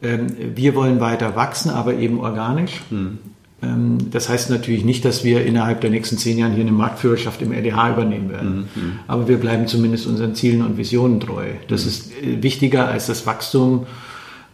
[0.01, 2.81] Ähm, wir wollen weiter wachsen, aber eben organisch.
[2.89, 3.19] Mhm.
[3.61, 7.41] Ähm, das heißt natürlich nicht, dass wir innerhalb der nächsten zehn Jahren hier eine Marktführerschaft
[7.41, 8.69] im RDH übernehmen werden.
[8.75, 8.99] Mhm.
[9.07, 11.45] Aber wir bleiben zumindest unseren Zielen und Visionen treu.
[11.67, 11.89] Das mhm.
[11.89, 13.87] ist äh, wichtiger als das Wachstum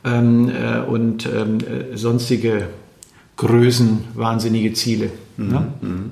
[0.04, 2.68] ähm, äh, und ähm, äh, sonstige
[3.38, 5.10] Größen, wahnsinnige Ziele.
[5.38, 5.52] Mhm.
[5.52, 5.68] Ja?
[5.82, 6.12] Mhm.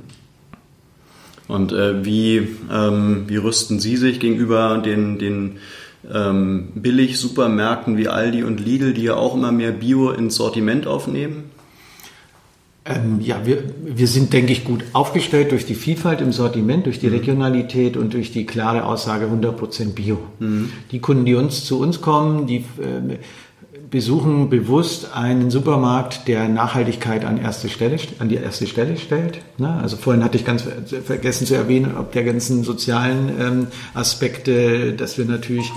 [1.48, 5.58] Und äh, wie, ähm, wie rüsten Sie sich gegenüber den, den
[6.12, 11.46] ähm, Billig-Supermärkten wie Aldi und Lidl, die ja auch immer mehr Bio ins Sortiment aufnehmen?
[12.90, 17.00] Ähm, ja, wir, wir sind, denke ich, gut aufgestellt durch die Vielfalt im Sortiment, durch
[17.00, 17.14] die mhm.
[17.14, 20.18] Regionalität und durch die klare Aussage 100% Bio.
[20.40, 20.72] Mhm.
[20.92, 23.18] Die Kunden, die uns zu uns kommen, die äh,
[23.92, 29.40] besuchen bewusst einen Supermarkt, der Nachhaltigkeit an, erste Stelle, an die erste Stelle stellt.
[29.58, 29.80] Ne?
[29.82, 30.64] Also vorhin hatte ich ganz
[31.04, 35.72] vergessen zu erwähnen, ob der ganzen sozialen ähm, Aspekte, dass wir natürlich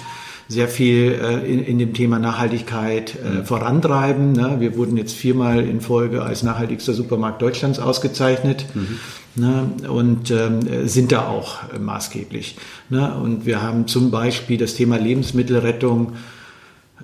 [0.52, 3.44] sehr viel äh, in, in dem Thema Nachhaltigkeit äh, mhm.
[3.46, 4.32] vorantreiben.
[4.32, 4.56] Ne?
[4.58, 8.66] Wir wurden jetzt viermal in Folge als nachhaltigster Supermarkt Deutschlands ausgezeichnet.
[8.74, 8.98] Mhm.
[9.34, 12.58] Ne, und ähm, sind da auch äh, maßgeblich.
[12.90, 13.14] Ne?
[13.14, 16.12] Und wir haben zum Beispiel das Thema Lebensmittelrettung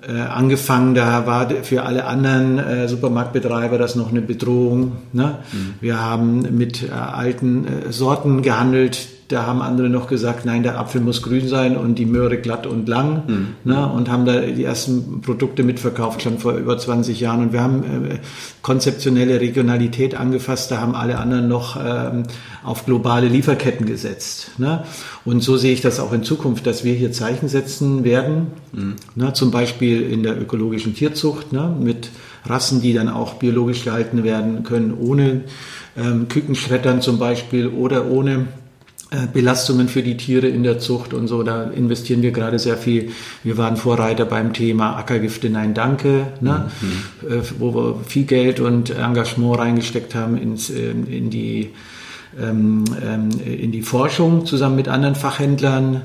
[0.07, 4.97] äh, angefangen, da war für alle anderen äh, Supermarktbetreiber das noch eine Bedrohung.
[5.11, 5.39] Ne?
[5.51, 5.73] Mhm.
[5.81, 10.79] Wir haben mit äh, alten äh, Sorten gehandelt, da haben andere noch gesagt, nein, der
[10.79, 13.23] Apfel muss grün sein und die Möhre glatt und lang.
[13.27, 13.47] Mhm.
[13.63, 17.41] Ne, und haben da die ersten Produkte mitverkauft, schon vor über 20 Jahren.
[17.43, 18.17] Und wir haben äh,
[18.63, 22.23] konzeptionelle Regionalität angefasst, da haben alle anderen noch ähm,
[22.63, 24.51] auf globale Lieferketten gesetzt.
[24.57, 24.83] Ne?
[25.25, 28.95] Und so sehe ich das auch in Zukunft, dass wir hier Zeichen setzen werden, mhm.
[29.13, 32.09] ne, zum Beispiel in der ökologischen Tierzucht ne, mit
[32.45, 35.41] Rassen, die dann auch biologisch gehalten werden können, ohne
[35.97, 38.47] ähm, Kükenschreddern zum Beispiel oder ohne
[39.33, 41.41] Belastungen für die Tiere in der Zucht und so.
[41.41, 43.11] Da investieren wir gerade sehr viel.
[43.43, 46.69] Wir waren Vorreiter beim Thema Ackergifte Nein Danke, ne?
[46.79, 47.27] Mhm.
[47.27, 51.71] Äh, wo wir viel Geld und Engagement reingesteckt haben ins, ähm, in, die,
[52.39, 56.01] ähm, ähm, in die Forschung zusammen mit anderen Fachhändlern,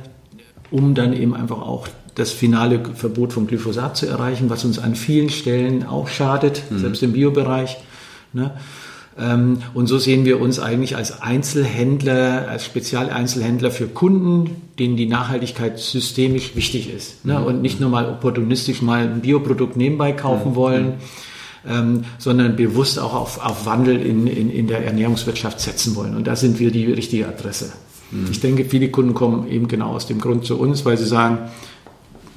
[0.70, 4.94] um dann eben einfach auch das finale Verbot von Glyphosat zu erreichen, was uns an
[4.94, 6.78] vielen Stellen auch schadet, mhm.
[6.78, 7.76] selbst im Biobereich.
[8.32, 8.52] Ne?
[9.18, 15.06] Ähm, und so sehen wir uns eigentlich als Einzelhändler, als Spezialeinzelhändler für Kunden, denen die
[15.06, 17.24] Nachhaltigkeit systemisch wichtig ist.
[17.24, 17.38] Ne?
[17.38, 17.46] Mhm.
[17.46, 20.56] Und nicht nur mal opportunistisch mal ein Bioprodukt nebenbei kaufen mhm.
[20.56, 20.92] wollen,
[21.66, 26.16] ähm, sondern bewusst auch auf, auf Wandel in, in, in der Ernährungswirtschaft setzen wollen.
[26.16, 27.72] Und da sind wir die richtige Adresse.
[28.10, 28.28] Mhm.
[28.32, 31.38] Ich denke, viele Kunden kommen eben genau aus dem Grund zu uns, weil sie sagen,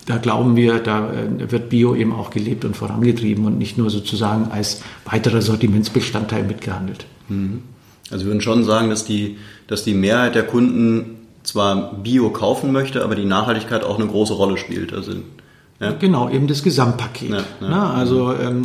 [0.07, 3.89] da glauben wir, da äh, wird Bio eben auch gelebt und vorangetrieben und nicht nur
[3.89, 7.05] sozusagen als weiterer Sortimentsbestandteil mitgehandelt.
[7.27, 7.61] Mhm.
[8.09, 12.71] Also wir würden schon sagen, dass die, dass die Mehrheit der Kunden zwar Bio kaufen
[12.71, 14.93] möchte, aber die Nachhaltigkeit auch eine große Rolle spielt.
[14.93, 15.11] Also,
[15.81, 15.91] ja.
[15.91, 17.29] Genau, eben das Gesamtpaket.
[17.29, 17.43] Ja, ja.
[17.59, 18.63] Na, also ähm,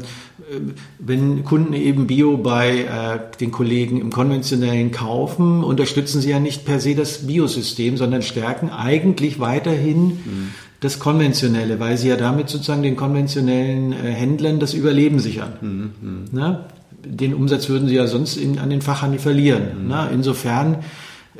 [1.00, 6.64] wenn Kunden eben Bio bei äh, den Kollegen im konventionellen kaufen, unterstützen sie ja nicht
[6.64, 12.50] per se das Biosystem, sondern stärken eigentlich weiterhin mhm das Konventionelle, weil sie ja damit
[12.50, 15.52] sozusagen den konventionellen äh, Händlern das Überleben sichern.
[15.60, 15.90] Mhm.
[16.00, 16.24] mhm.
[16.32, 16.66] Na?
[17.04, 19.82] Den Umsatz würden sie ja sonst in, an den Fachhandel verlieren.
[19.82, 19.88] Mhm.
[19.88, 20.08] Na?
[20.08, 20.78] Insofern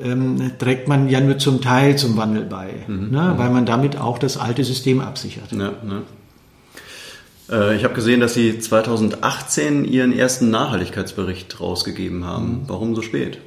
[0.00, 3.09] ähm, trägt man ja nur zum Teil zum Wandel bei, mhm.
[3.11, 3.35] na?
[3.35, 3.38] Mhm.
[3.38, 5.50] weil man damit auch das alte System absichert.
[5.50, 6.02] Ja, ne?
[7.50, 12.46] äh, ich habe gesehen, dass Sie 2018 Ihren ersten Nachhaltigkeitsbericht rausgegeben haben.
[12.46, 12.61] Mhm.
[12.68, 13.38] Warum so spät?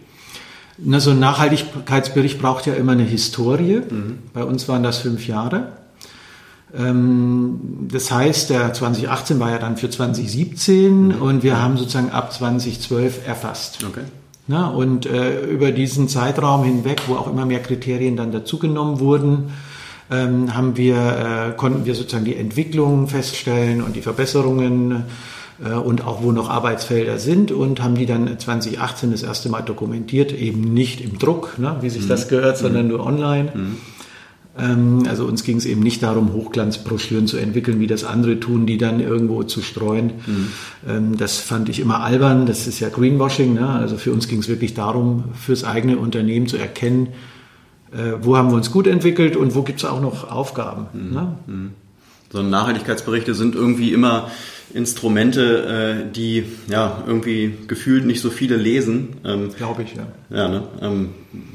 [0.77, 3.81] Na, so ein Nachhaltigkeitsbericht braucht ja immer eine Historie.
[3.89, 4.19] Mhm.
[4.33, 5.84] Bei uns waren das fünf Jahre.
[6.73, 11.21] Ähm, das heißt, der 2018 war ja dann für 2017 mhm.
[11.21, 13.83] und wir haben sozusagen ab 2012 erfasst.
[13.87, 14.01] Okay.
[14.47, 19.51] Na, und äh, über diesen Zeitraum hinweg, wo auch immer mehr Kriterien dann dazugenommen wurden,
[20.11, 25.05] ähm, haben wir, äh, konnten wir sozusagen die Entwicklungen feststellen und die Verbesserungen
[25.63, 29.61] äh, und auch wo noch Arbeitsfelder sind und haben die dann 2018 das erste Mal
[29.61, 32.09] dokumentiert, eben nicht im Druck, ne, wie sich mhm.
[32.09, 32.91] das gehört, sondern mhm.
[32.91, 33.51] nur online.
[33.53, 33.77] Mhm.
[34.57, 38.65] Ähm, also uns ging es eben nicht darum, Hochglanzbroschüren zu entwickeln, wie das andere tun,
[38.65, 40.13] die dann irgendwo zu streuen.
[40.25, 40.47] Mhm.
[40.87, 42.45] Ähm, das fand ich immer albern.
[42.45, 43.53] Das ist ja Greenwashing.
[43.53, 43.67] Ne?
[43.67, 47.09] Also für uns ging es wirklich darum, fürs eigene Unternehmen zu erkennen,
[47.91, 50.87] äh, wo haben wir uns gut entwickelt und wo gibt es auch noch Aufgaben.
[50.93, 51.13] Mhm.
[51.13, 51.35] Ne?
[51.47, 51.71] Mhm.
[52.31, 54.29] So Nachhaltigkeitsberichte sind irgendwie immer
[54.73, 59.17] Instrumente, äh, die ja irgendwie gefühlt nicht so viele lesen.
[59.23, 60.07] Ähm, Glaube ich, ja.
[60.29, 60.63] Ja, ne?
[60.81, 61.09] Ähm,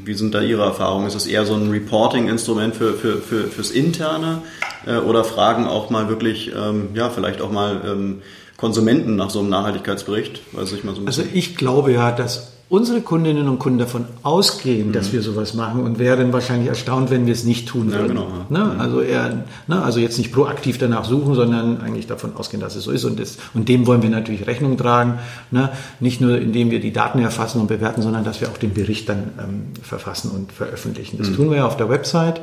[0.05, 1.07] wie sind da Ihre Erfahrungen?
[1.07, 4.43] Ist es eher so ein Reporting-Instrument für, für, für, fürs Interne
[4.87, 8.23] äh, oder fragen auch mal wirklich, ähm, ja, vielleicht auch mal ähm,
[8.57, 10.41] Konsumenten nach so einem Nachhaltigkeitsbericht?
[10.53, 14.89] Weiß ich mal so also ich glaube ja, dass unsere Kundinnen und Kunden davon ausgehen,
[14.89, 14.93] mhm.
[14.93, 18.17] dass wir sowas machen und wären wahrscheinlich erstaunt, wenn wir es nicht tun würden.
[18.17, 18.29] Ja, genau.
[18.49, 18.75] Ne?
[18.75, 18.81] Mhm.
[18.81, 19.83] Also eher, ne?
[19.83, 23.19] also jetzt nicht proaktiv danach suchen, sondern eigentlich davon ausgehen, dass es so ist und,
[23.19, 25.19] das, und dem wollen wir natürlich Rechnung tragen.
[25.51, 25.71] Ne?
[25.99, 29.09] Nicht nur, indem wir die Daten erfassen und bewerten, sondern dass wir auch den Bericht
[29.09, 31.19] dann ähm, verfassen und veröffentlichen.
[31.19, 31.37] Das mhm.
[31.37, 32.41] tun wir ja auf der Website.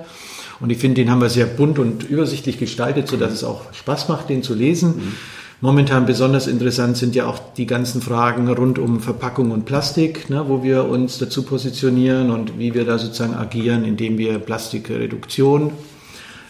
[0.59, 4.09] Und ich finde, den haben wir sehr bunt und übersichtlich gestaltet, sodass es auch Spaß
[4.09, 5.15] macht, den zu lesen.
[5.59, 10.45] Momentan besonders interessant sind ja auch die ganzen Fragen rund um Verpackung und Plastik, ne,
[10.47, 15.71] wo wir uns dazu positionieren und wie wir da sozusagen agieren, indem wir Plastikreduktion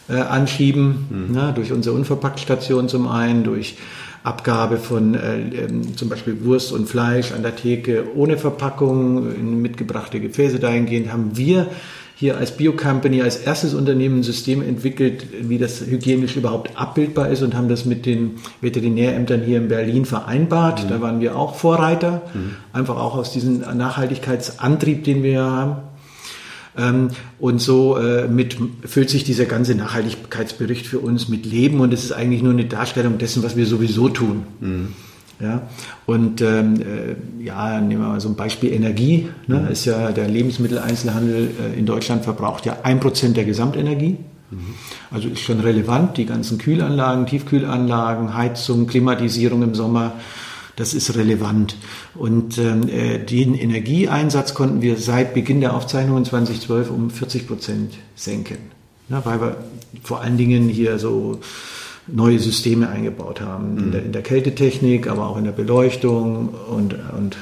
[0.10, 1.34] äh, anschieben, mhm.
[1.34, 3.78] ne, durch unsere Unverpachtstation zum einen, durch
[4.24, 9.62] Abgabe von äh, ähm, zum Beispiel Wurst und Fleisch an der Theke ohne Verpackung in
[9.62, 11.67] mitgebrachte Gefäße dahingehend haben wir
[12.19, 17.43] hier als Bio-Company als erstes Unternehmen ein System entwickelt, wie das hygienisch überhaupt abbildbar ist
[17.43, 20.84] und haben das mit den Veterinärämtern hier in Berlin vereinbart.
[20.84, 20.89] Mhm.
[20.89, 22.56] Da waren wir auch Vorreiter, mhm.
[22.73, 25.75] einfach auch aus diesem Nachhaltigkeitsantrieb, den wir haben.
[26.75, 31.93] Ähm, und so äh, mit, füllt sich dieser ganze Nachhaltigkeitsbericht für uns mit Leben und
[31.93, 34.43] es ist eigentlich nur eine Darstellung dessen, was wir sowieso tun.
[34.60, 34.88] Mhm.
[35.39, 35.62] Ja,
[36.08, 39.30] und ähm, äh, ja, nehmen wir mal so ein Beispiel Energie.
[39.45, 39.60] Ne?
[39.60, 39.67] Mhm.
[39.67, 44.17] Ist ja der Lebensmitteleinzelhandel äh, in Deutschland verbraucht ja ein Prozent der Gesamtenergie.
[44.50, 44.73] Mhm.
[45.12, 50.13] Also ist schon relevant, die ganzen Kühlanlagen, Tiefkühlanlagen, Heizung, Klimatisierung im Sommer.
[50.76, 51.76] Das ist relevant.
[52.15, 57.93] Und ähm, äh, den Energieeinsatz konnten wir seit Beginn der Aufzeichnungen 2012 um 40 Prozent
[58.15, 58.58] senken.
[59.10, 59.58] Ja, weil wir
[60.04, 61.39] vor allen Dingen hier so
[62.08, 63.74] neue Systeme eingebaut haben.
[63.74, 63.78] Mhm.
[63.78, 67.38] In, der, in, der, Kältetechnik, aber auch in der Beleuchtung und, und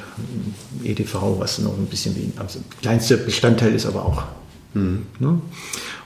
[0.83, 4.23] EDV, was noch ein bisschen wie, also kleinster Bestandteil ist, aber auch.
[4.73, 5.03] Mhm.
[5.19, 5.39] Ne?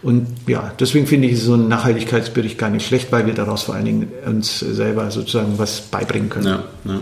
[0.02, 3.76] Und ja, deswegen finde ich so einen Nachhaltigkeitsbericht gar nicht schlecht, weil wir daraus vor
[3.76, 6.48] allen Dingen uns selber sozusagen was beibringen können.
[6.48, 7.00] Ja, ja.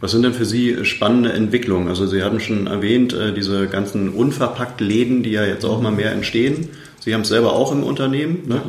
[0.00, 1.88] Was sind denn für Sie spannende Entwicklungen?
[1.88, 5.90] Also Sie haben schon erwähnt, äh, diese ganzen unverpackt Läden, die ja jetzt auch mal
[5.90, 6.68] mehr entstehen.
[7.00, 8.42] Sie haben es selber auch im Unternehmen.
[8.46, 8.62] Ne?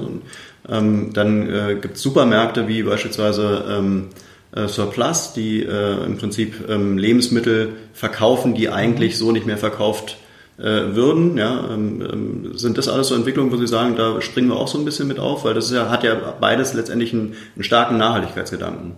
[0.69, 4.08] Ähm, dann äh, gibt es Supermärkte wie beispielsweise ähm,
[4.55, 10.17] äh, Surplus, die äh, im Prinzip ähm, Lebensmittel verkaufen, die eigentlich so nicht mehr verkauft
[10.58, 11.38] äh, würden.
[11.38, 14.67] Ja, ähm, ähm, sind das alles so Entwicklungen, wo Sie sagen, da springen wir auch
[14.67, 17.97] so ein bisschen mit auf, weil das ja, hat ja beides letztendlich einen, einen starken
[17.97, 18.93] Nachhaltigkeitsgedanken.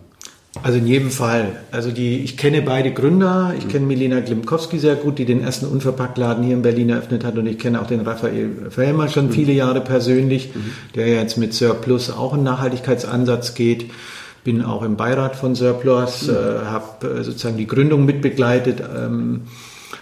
[0.64, 1.54] Also in jedem Fall.
[1.72, 3.54] Also die, ich kenne beide Gründer.
[3.58, 3.70] Ich mhm.
[3.70, 7.38] kenne Milena Glimkowski sehr gut, die den ersten Unverpacktladen hier in Berlin eröffnet hat.
[7.38, 9.32] Und ich kenne auch den Raphael Fellmer schon mhm.
[9.32, 10.72] viele Jahre persönlich, mhm.
[10.96, 13.92] der jetzt mit Surplus auch einen Nachhaltigkeitsansatz geht.
[14.44, 16.34] Bin auch im Beirat von Surplus, mhm.
[16.34, 18.82] äh, habe äh, sozusagen die Gründung mitbegleitet.
[18.96, 19.42] Ähm,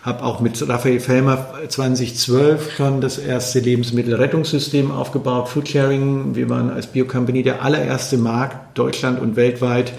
[0.01, 6.35] habe auch mit Raphael Fellmer 2012 schon das erste Lebensmittelrettungssystem aufgebaut, Foodsharing.
[6.35, 9.91] Wir waren als Biocompany der allererste Markt Deutschland und weltweit,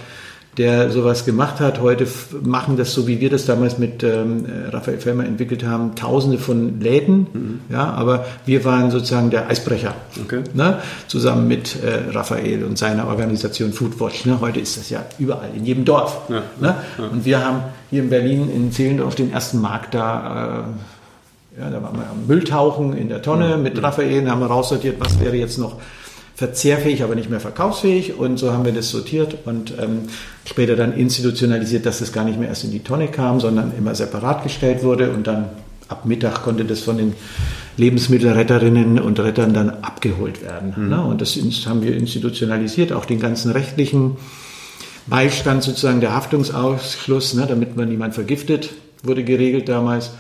[0.57, 1.81] der sowas gemacht hat.
[1.81, 2.07] Heute
[2.43, 6.81] machen das so, wie wir das damals mit ähm, Raphael Fellmer entwickelt haben, tausende von
[6.81, 7.27] Läden.
[7.33, 7.61] Mhm.
[7.71, 9.95] Ja, aber wir waren sozusagen der Eisbrecher.
[10.21, 10.43] Okay.
[10.55, 10.79] Ne?
[11.07, 14.27] Zusammen mit äh, Raphael und seiner Organisation Foodwatch.
[14.27, 14.39] Ne?
[14.41, 16.19] Heute ist das ja überall, in jedem Dorf.
[16.29, 16.43] Ja.
[16.61, 16.75] Ne?
[16.99, 17.05] Ja.
[17.05, 20.65] Und wir haben hier in Berlin in Zehlendorf den ersten Markt da.
[20.67, 25.01] Äh, ja, da waren wir am Mülltauchen in der Tonne mit Raphael, haben wir raussortiert,
[25.01, 25.77] was wäre jetzt noch
[26.40, 28.18] verzehrfähig, aber nicht mehr verkaufsfähig.
[28.18, 30.05] Und so haben wir das sortiert und ähm,
[30.46, 33.94] später dann institutionalisiert, dass es gar nicht mehr erst in die Tonne kam, sondern immer
[33.94, 35.11] separat gestellt wurde.
[35.11, 35.50] Und dann
[35.88, 37.12] ab Mittag konnte das von den
[37.76, 40.72] Lebensmittelretterinnen und Rettern dann abgeholt werden.
[40.74, 40.88] Mhm.
[40.88, 41.05] Ne?
[41.05, 44.16] Und das haben wir institutionalisiert, auch den ganzen rechtlichen
[45.09, 48.70] Beistand sozusagen, der Haftungsausschluss, ne, damit man niemand vergiftet,
[49.03, 50.12] wurde geregelt damals.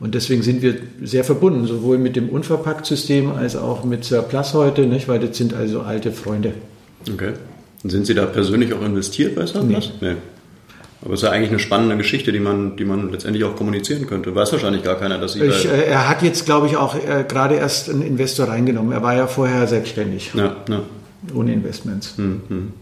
[0.00, 4.86] Und deswegen sind wir sehr verbunden, sowohl mit dem Unverpackt-System als auch mit Surplus heute,
[4.86, 5.06] nicht?
[5.08, 6.54] weil das sind also alte Freunde.
[7.12, 7.32] Okay.
[7.84, 9.92] Und sind Sie da persönlich auch investiert bei Surplus?
[10.00, 10.10] Nee.
[10.10, 10.16] nee.
[11.04, 14.06] Aber es ist ja eigentlich eine spannende Geschichte, die man, die man letztendlich auch kommunizieren
[14.06, 14.34] könnte.
[14.34, 15.40] Weiß wahrscheinlich gar keiner, dass Sie.
[15.40, 18.92] Ich, äh, er hat jetzt, glaube ich, auch äh, gerade erst einen Investor reingenommen.
[18.92, 20.30] Er war ja vorher selbstständig.
[20.34, 20.82] Ja, ja.
[21.34, 22.16] Ohne Investments.
[22.18, 22.72] Mhm.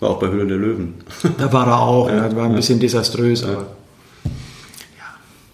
[0.00, 0.94] War auch bei Höhle der Löwen.
[1.36, 2.08] Da war er auch.
[2.08, 3.66] ja, ja war ein bisschen desaströs, aber.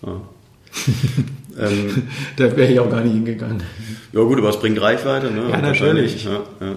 [0.04, 0.20] Ja.
[1.58, 2.02] ähm,
[2.36, 3.62] da wäre ich auch gar nicht hingegangen.
[4.12, 5.30] Ja gut, aber es bringt Reichweite.
[5.30, 5.50] Ne?
[5.50, 6.24] Ja, natürlich.
[6.24, 6.76] Ja, ja.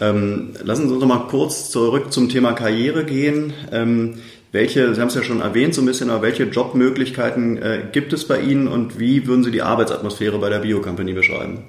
[0.00, 3.52] Ähm, lassen Sie uns noch mal kurz zurück zum Thema Karriere gehen.
[3.70, 4.14] Ähm,
[4.50, 8.12] welche, Sie haben es ja schon erwähnt so ein bisschen, aber welche Jobmöglichkeiten äh, gibt
[8.12, 11.64] es bei Ihnen und wie würden Sie die Arbeitsatmosphäre bei der Bio-Company beschreiben?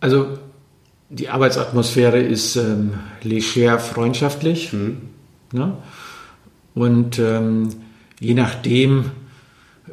[0.00, 0.38] Also
[1.10, 4.72] die Arbeitsatmosphäre ist ähm, leger freundschaftlich.
[4.72, 4.98] Mhm.
[5.52, 5.76] Ne?
[6.74, 7.70] Und ähm,
[8.20, 9.06] je nachdem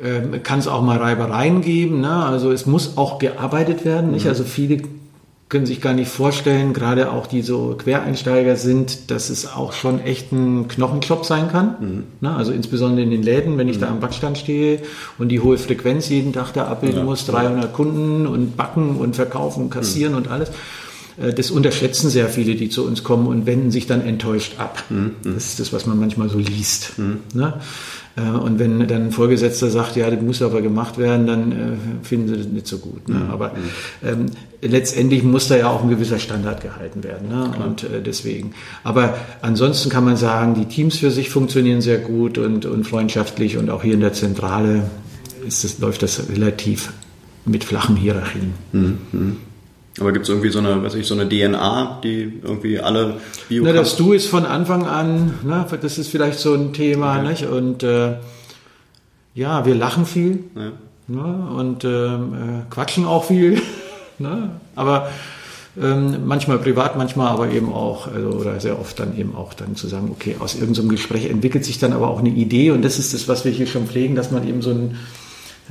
[0.03, 2.01] ähm, kann es auch mal Reibereien geben.
[2.01, 2.11] Ne?
[2.11, 4.11] Also es muss auch gearbeitet werden.
[4.11, 4.25] Nicht?
[4.25, 4.29] Mhm.
[4.29, 4.81] Also viele
[5.47, 9.99] können sich gar nicht vorstellen, gerade auch die so Quereinsteiger sind, dass es auch schon
[9.99, 11.75] echt ein Knochenjob sein kann.
[11.79, 12.03] Mhm.
[12.19, 12.35] Ne?
[12.35, 13.81] Also insbesondere in den Läden, wenn ich mhm.
[13.81, 14.79] da am Backstand stehe
[15.19, 17.05] und die hohe Frequenz jeden Tag da abbilden ja.
[17.05, 20.17] muss, 300 Kunden und backen und verkaufen und kassieren mhm.
[20.17, 20.49] und alles.
[21.17, 24.83] Äh, das unterschätzen sehr viele, die zu uns kommen und wenden sich dann enttäuscht ab.
[24.89, 25.11] Mhm.
[25.23, 26.97] Das ist das, was man manchmal so liest.
[26.97, 27.19] Mhm.
[27.33, 27.53] Ne?
[28.15, 31.55] Äh, und wenn dann ein Vorgesetzter sagt, ja, das muss aber gemacht werden, dann äh,
[32.03, 33.07] finden sie das nicht so gut.
[33.07, 33.15] Ne?
[33.15, 33.29] Mhm.
[33.29, 33.51] Aber
[34.03, 34.27] ähm,
[34.61, 37.29] letztendlich muss da ja auch ein gewisser Standard gehalten werden.
[37.29, 37.51] Ne?
[37.65, 38.53] Und äh, deswegen.
[38.83, 43.57] Aber ansonsten kann man sagen, die Teams für sich funktionieren sehr gut und, und freundschaftlich
[43.57, 44.83] und auch hier in der Zentrale
[45.47, 46.93] ist das, läuft das relativ
[47.45, 48.53] mit flachen Hierarchien.
[48.71, 49.37] Mhm.
[49.99, 53.15] Aber gibt es irgendwie so eine, weiß ich, so eine DNA, die irgendwie alle
[53.47, 57.17] Bio Na, das Du ist von Anfang an, ne, das ist vielleicht so ein Thema,
[57.19, 57.27] okay.
[57.29, 57.45] nicht?
[57.45, 58.15] Und äh,
[59.33, 60.71] ja, wir lachen viel ja.
[61.07, 63.61] ne, und ähm, äh, quatschen auch viel.
[64.19, 64.49] ne?
[64.75, 65.09] Aber
[65.81, 69.75] ähm, manchmal privat, manchmal aber eben auch, also, oder sehr oft dann eben auch dann
[69.75, 72.97] zu sagen, okay, aus irgendeinem Gespräch entwickelt sich dann aber auch eine Idee und das
[72.97, 74.97] ist das, was wir hier schon pflegen, dass man eben so ein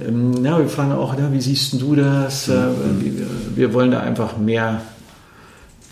[0.02, 2.48] ähm, ja, wir fragen auch, ja, wie siehst du das?
[2.48, 2.52] Äh,
[3.00, 4.82] wir, wir, wollen da einfach mehr,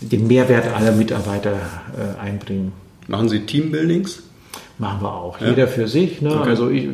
[0.01, 2.73] den Mehrwert aller Mitarbeiter äh, einbringen.
[3.07, 4.23] Machen Sie Teambuildings?
[4.79, 5.39] Machen wir auch.
[5.39, 5.49] Ja.
[5.49, 6.21] Jeder für sich.
[6.21, 6.35] Ne?
[6.35, 6.49] Okay.
[6.49, 6.89] Also ich,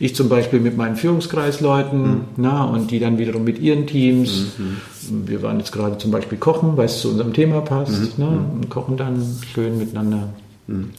[0.00, 2.20] ich, zum Beispiel mit meinen Führungskreisleuten mhm.
[2.36, 4.58] na, und die dann wiederum mit ihren Teams.
[4.58, 5.28] Mhm.
[5.28, 8.18] Wir waren jetzt gerade zum Beispiel kochen, weil es zu unserem Thema passt.
[8.18, 8.24] Mhm.
[8.24, 8.44] Ne?
[8.54, 10.30] Und kochen dann schön miteinander.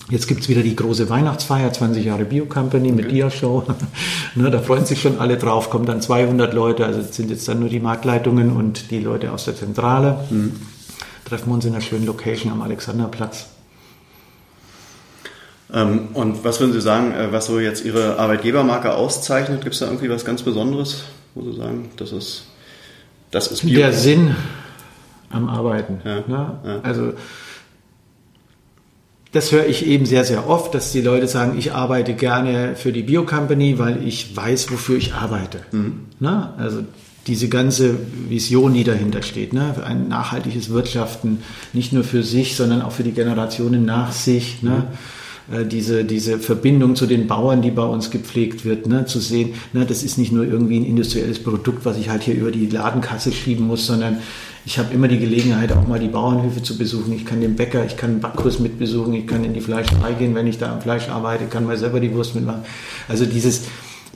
[0.09, 3.15] Jetzt gibt's wieder die große Weihnachtsfeier, 20 Jahre Bio Company mit okay.
[3.15, 3.63] Dia-Show.
[4.35, 7.59] ne, da freuen sich schon alle drauf, kommen dann 200 Leute, also sind jetzt dann
[7.61, 10.25] nur die Marktleitungen und die Leute aus der Zentrale.
[10.29, 10.53] Mhm.
[11.25, 13.47] Treffen wir uns in einer schönen Location am Alexanderplatz.
[15.73, 19.61] Ähm, und was würden Sie sagen, äh, was so jetzt Ihre Arbeitgebermarke auszeichnet?
[19.61, 21.05] Gibt es da irgendwie was ganz Besonderes,
[21.35, 22.47] wo Sie sagen, das ist,
[23.31, 23.79] das ist Bio?
[23.79, 24.35] Der Sinn
[25.29, 26.01] am Arbeiten.
[26.03, 26.59] Ja, ne?
[26.63, 26.79] ja.
[26.83, 27.13] Also
[29.33, 32.91] das höre ich eben sehr, sehr oft, dass die Leute sagen, ich arbeite gerne für
[32.91, 35.59] die Bio-Company, weil ich weiß, wofür ich arbeite.
[35.71, 36.05] Mhm.
[36.19, 36.83] Na, also
[37.27, 37.95] diese ganze
[38.29, 39.75] Vision, die dahinter steht, ne?
[39.85, 41.39] ein nachhaltiges Wirtschaften,
[41.71, 44.61] nicht nur für sich, sondern auch für die Generationen nach sich.
[44.61, 44.69] Ne?
[44.69, 44.97] Mhm
[45.51, 49.55] äh, diese, diese Verbindung zu den Bauern, die bei uns gepflegt wird, ne, zu sehen,
[49.73, 52.67] ne, das ist nicht nur irgendwie ein industrielles Produkt, was ich halt hier über die
[52.67, 54.17] Ladenkasse schieben muss, sondern
[54.65, 57.11] ich habe immer die Gelegenheit, auch mal die Bauernhöfe zu besuchen.
[57.13, 60.35] Ich kann den Bäcker, ich kann einen Backkurs mitbesuchen, ich kann in die Fleischerei gehen,
[60.35, 62.63] wenn ich da am Fleisch arbeite, kann mal selber die Wurst mitmachen.
[63.09, 63.63] Also dieses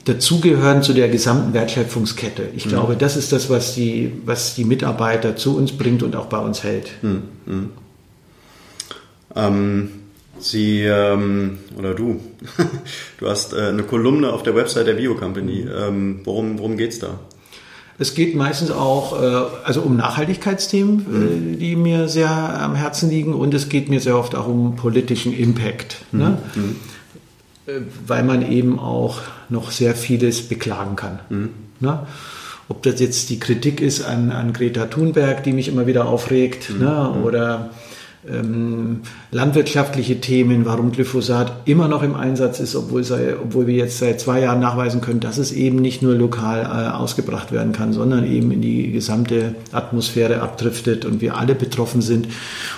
[0.06, 2.44] Dazugehören zu der gesamten Wertschöpfungskette.
[2.56, 2.70] Ich mhm.
[2.70, 6.38] glaube, das ist das, was die, was die Mitarbeiter zu uns bringt und auch bei
[6.38, 6.92] uns hält.
[7.02, 7.22] Mhm.
[7.44, 7.68] Mhm.
[9.36, 9.90] Ähm
[10.40, 12.20] Sie ähm, oder du,
[13.18, 15.66] du hast äh, eine Kolumne auf der Website der Bio Company.
[15.66, 17.18] Ähm, worum worum geht's da?
[18.00, 21.54] Es geht meistens auch äh, also um Nachhaltigkeitsthemen, mhm.
[21.54, 24.76] äh, die mir sehr am Herzen liegen, und es geht mir sehr oft auch um
[24.76, 26.18] politischen Impact, mhm.
[26.20, 26.38] ne?
[26.54, 26.76] Mhm.
[27.66, 31.18] Äh, weil man eben auch noch sehr vieles beklagen kann.
[31.28, 31.50] Mhm.
[31.80, 32.06] Ne?
[32.68, 36.70] Ob das jetzt die Kritik ist an, an Greta Thunberg, die mich immer wieder aufregt,
[36.70, 36.78] mhm.
[36.78, 37.12] ne?
[37.14, 37.24] Mhm.
[37.24, 37.70] oder
[38.26, 39.00] ähm,
[39.30, 44.20] landwirtschaftliche Themen, warum Glyphosat immer noch im Einsatz ist, obwohl, sei, obwohl wir jetzt seit
[44.20, 48.26] zwei Jahren nachweisen können, dass es eben nicht nur lokal äh, ausgebracht werden kann, sondern
[48.26, 52.28] eben in die gesamte Atmosphäre abdriftet und wir alle betroffen sind.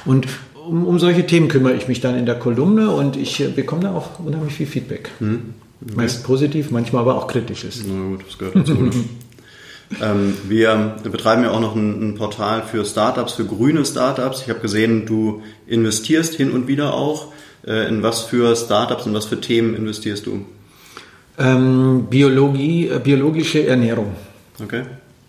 [0.05, 0.26] Und
[0.66, 3.82] um, um solche Themen kümmere ich mich dann in der Kolumne und ich äh, bekomme
[3.82, 5.11] da auch unheimlich viel Feedback.
[5.18, 5.55] Hm.
[5.82, 5.95] Okay.
[5.97, 7.82] Meist positiv, manchmal aber auch kritisches.
[7.86, 8.91] Na gut, das gehört dazu.
[10.01, 14.43] Ähm, wir betreiben ja auch noch ein, ein, Portal für Startups, für grüne Startups.
[14.43, 17.32] Ich habe gesehen, du investierst hin und wieder auch.
[17.66, 20.45] Äh, in was für Startups, in was für Themen investierst du?
[21.38, 24.12] Ähm, Biologie, äh, biologische Ernährung.
[24.62, 24.82] Okay.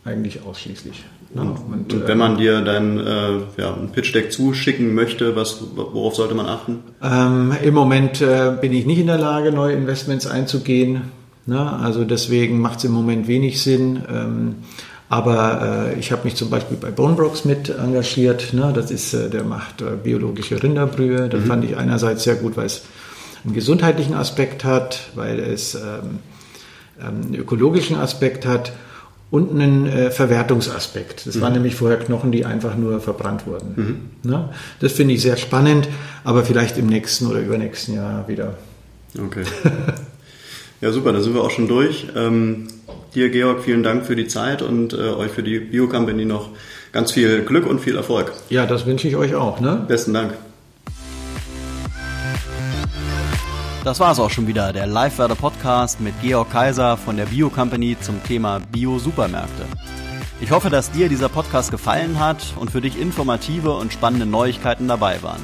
[0.05, 1.03] Eigentlich ausschließlich.
[1.33, 5.35] Ja, und, und, und, wenn man dir dein äh, ja, ein Pitch Deck zuschicken möchte,
[5.35, 6.79] was, worauf sollte man achten?
[7.01, 11.03] Ähm, Im Moment äh, bin ich nicht in der Lage, neue Investments einzugehen.
[11.45, 11.59] Ne?
[11.59, 14.03] Also deswegen macht es im Moment wenig Sinn.
[14.09, 14.55] Ähm,
[15.09, 18.53] aber äh, ich habe mich zum Beispiel bei Bonebrocks mit engagiert.
[18.53, 18.71] Ne?
[18.73, 21.27] Das ist, äh, der macht äh, biologische Rinderbrühe.
[21.27, 21.45] Das mhm.
[21.47, 22.83] fand ich einerseits sehr gut, weil es
[23.43, 25.81] einen gesundheitlichen Aspekt hat, weil es ähm,
[27.01, 28.71] ähm einen ökologischen Aspekt hat
[29.31, 31.25] und einen äh, Verwertungsaspekt.
[31.25, 31.41] Das mhm.
[31.41, 34.11] waren nämlich vorher Knochen, die einfach nur verbrannt wurden.
[34.23, 34.29] Mhm.
[34.29, 34.49] Ne?
[34.79, 35.87] Das finde ich sehr spannend,
[36.23, 38.55] aber vielleicht im nächsten oder übernächsten Jahr wieder.
[39.17, 39.43] Okay.
[40.81, 42.07] Ja, super, da sind wir auch schon durch.
[42.15, 42.67] Ähm,
[43.13, 46.49] dir, Georg, vielen Dank für die Zeit und äh, euch für die Bio-Company noch
[46.91, 48.33] ganz viel Glück und viel Erfolg.
[48.49, 49.59] Ja, das wünsche ich euch auch.
[49.59, 49.85] Ne?
[49.87, 50.33] Besten Dank.
[53.83, 57.49] Das war es auch schon wieder, der Live-Werder Podcast mit Georg Kaiser von der Bio
[57.49, 59.65] Company zum Thema Bio-Supermärkte.
[60.39, 64.87] Ich hoffe, dass dir dieser Podcast gefallen hat und für dich informative und spannende Neuigkeiten
[64.87, 65.41] dabei waren.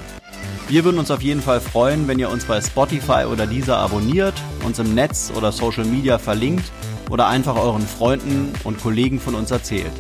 [0.69, 4.33] Wir würden uns auf jeden Fall freuen, wenn ihr uns bei Spotify oder dieser abonniert,
[4.65, 6.65] uns im Netz oder Social Media verlinkt
[7.09, 9.93] oder einfach euren Freunden und Kollegen von uns erzählt.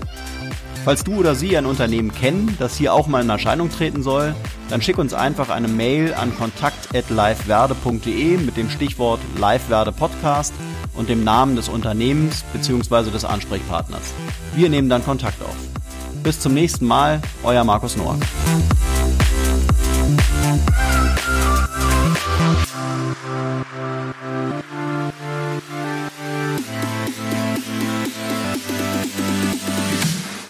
[0.83, 4.35] Falls du oder sie ein Unternehmen kennen, das hier auch mal in Erscheinung treten soll,
[4.69, 10.53] dann schick uns einfach eine Mail an kontakt@livewerde.de mit dem Stichwort Livewerde Podcast
[10.95, 13.09] und dem Namen des Unternehmens bzw.
[13.09, 14.13] des Ansprechpartners.
[14.53, 15.55] Wir nehmen dann Kontakt auf.
[16.23, 18.19] Bis zum nächsten Mal, euer Markus Noack.
[20.57, 20.86] Instagram.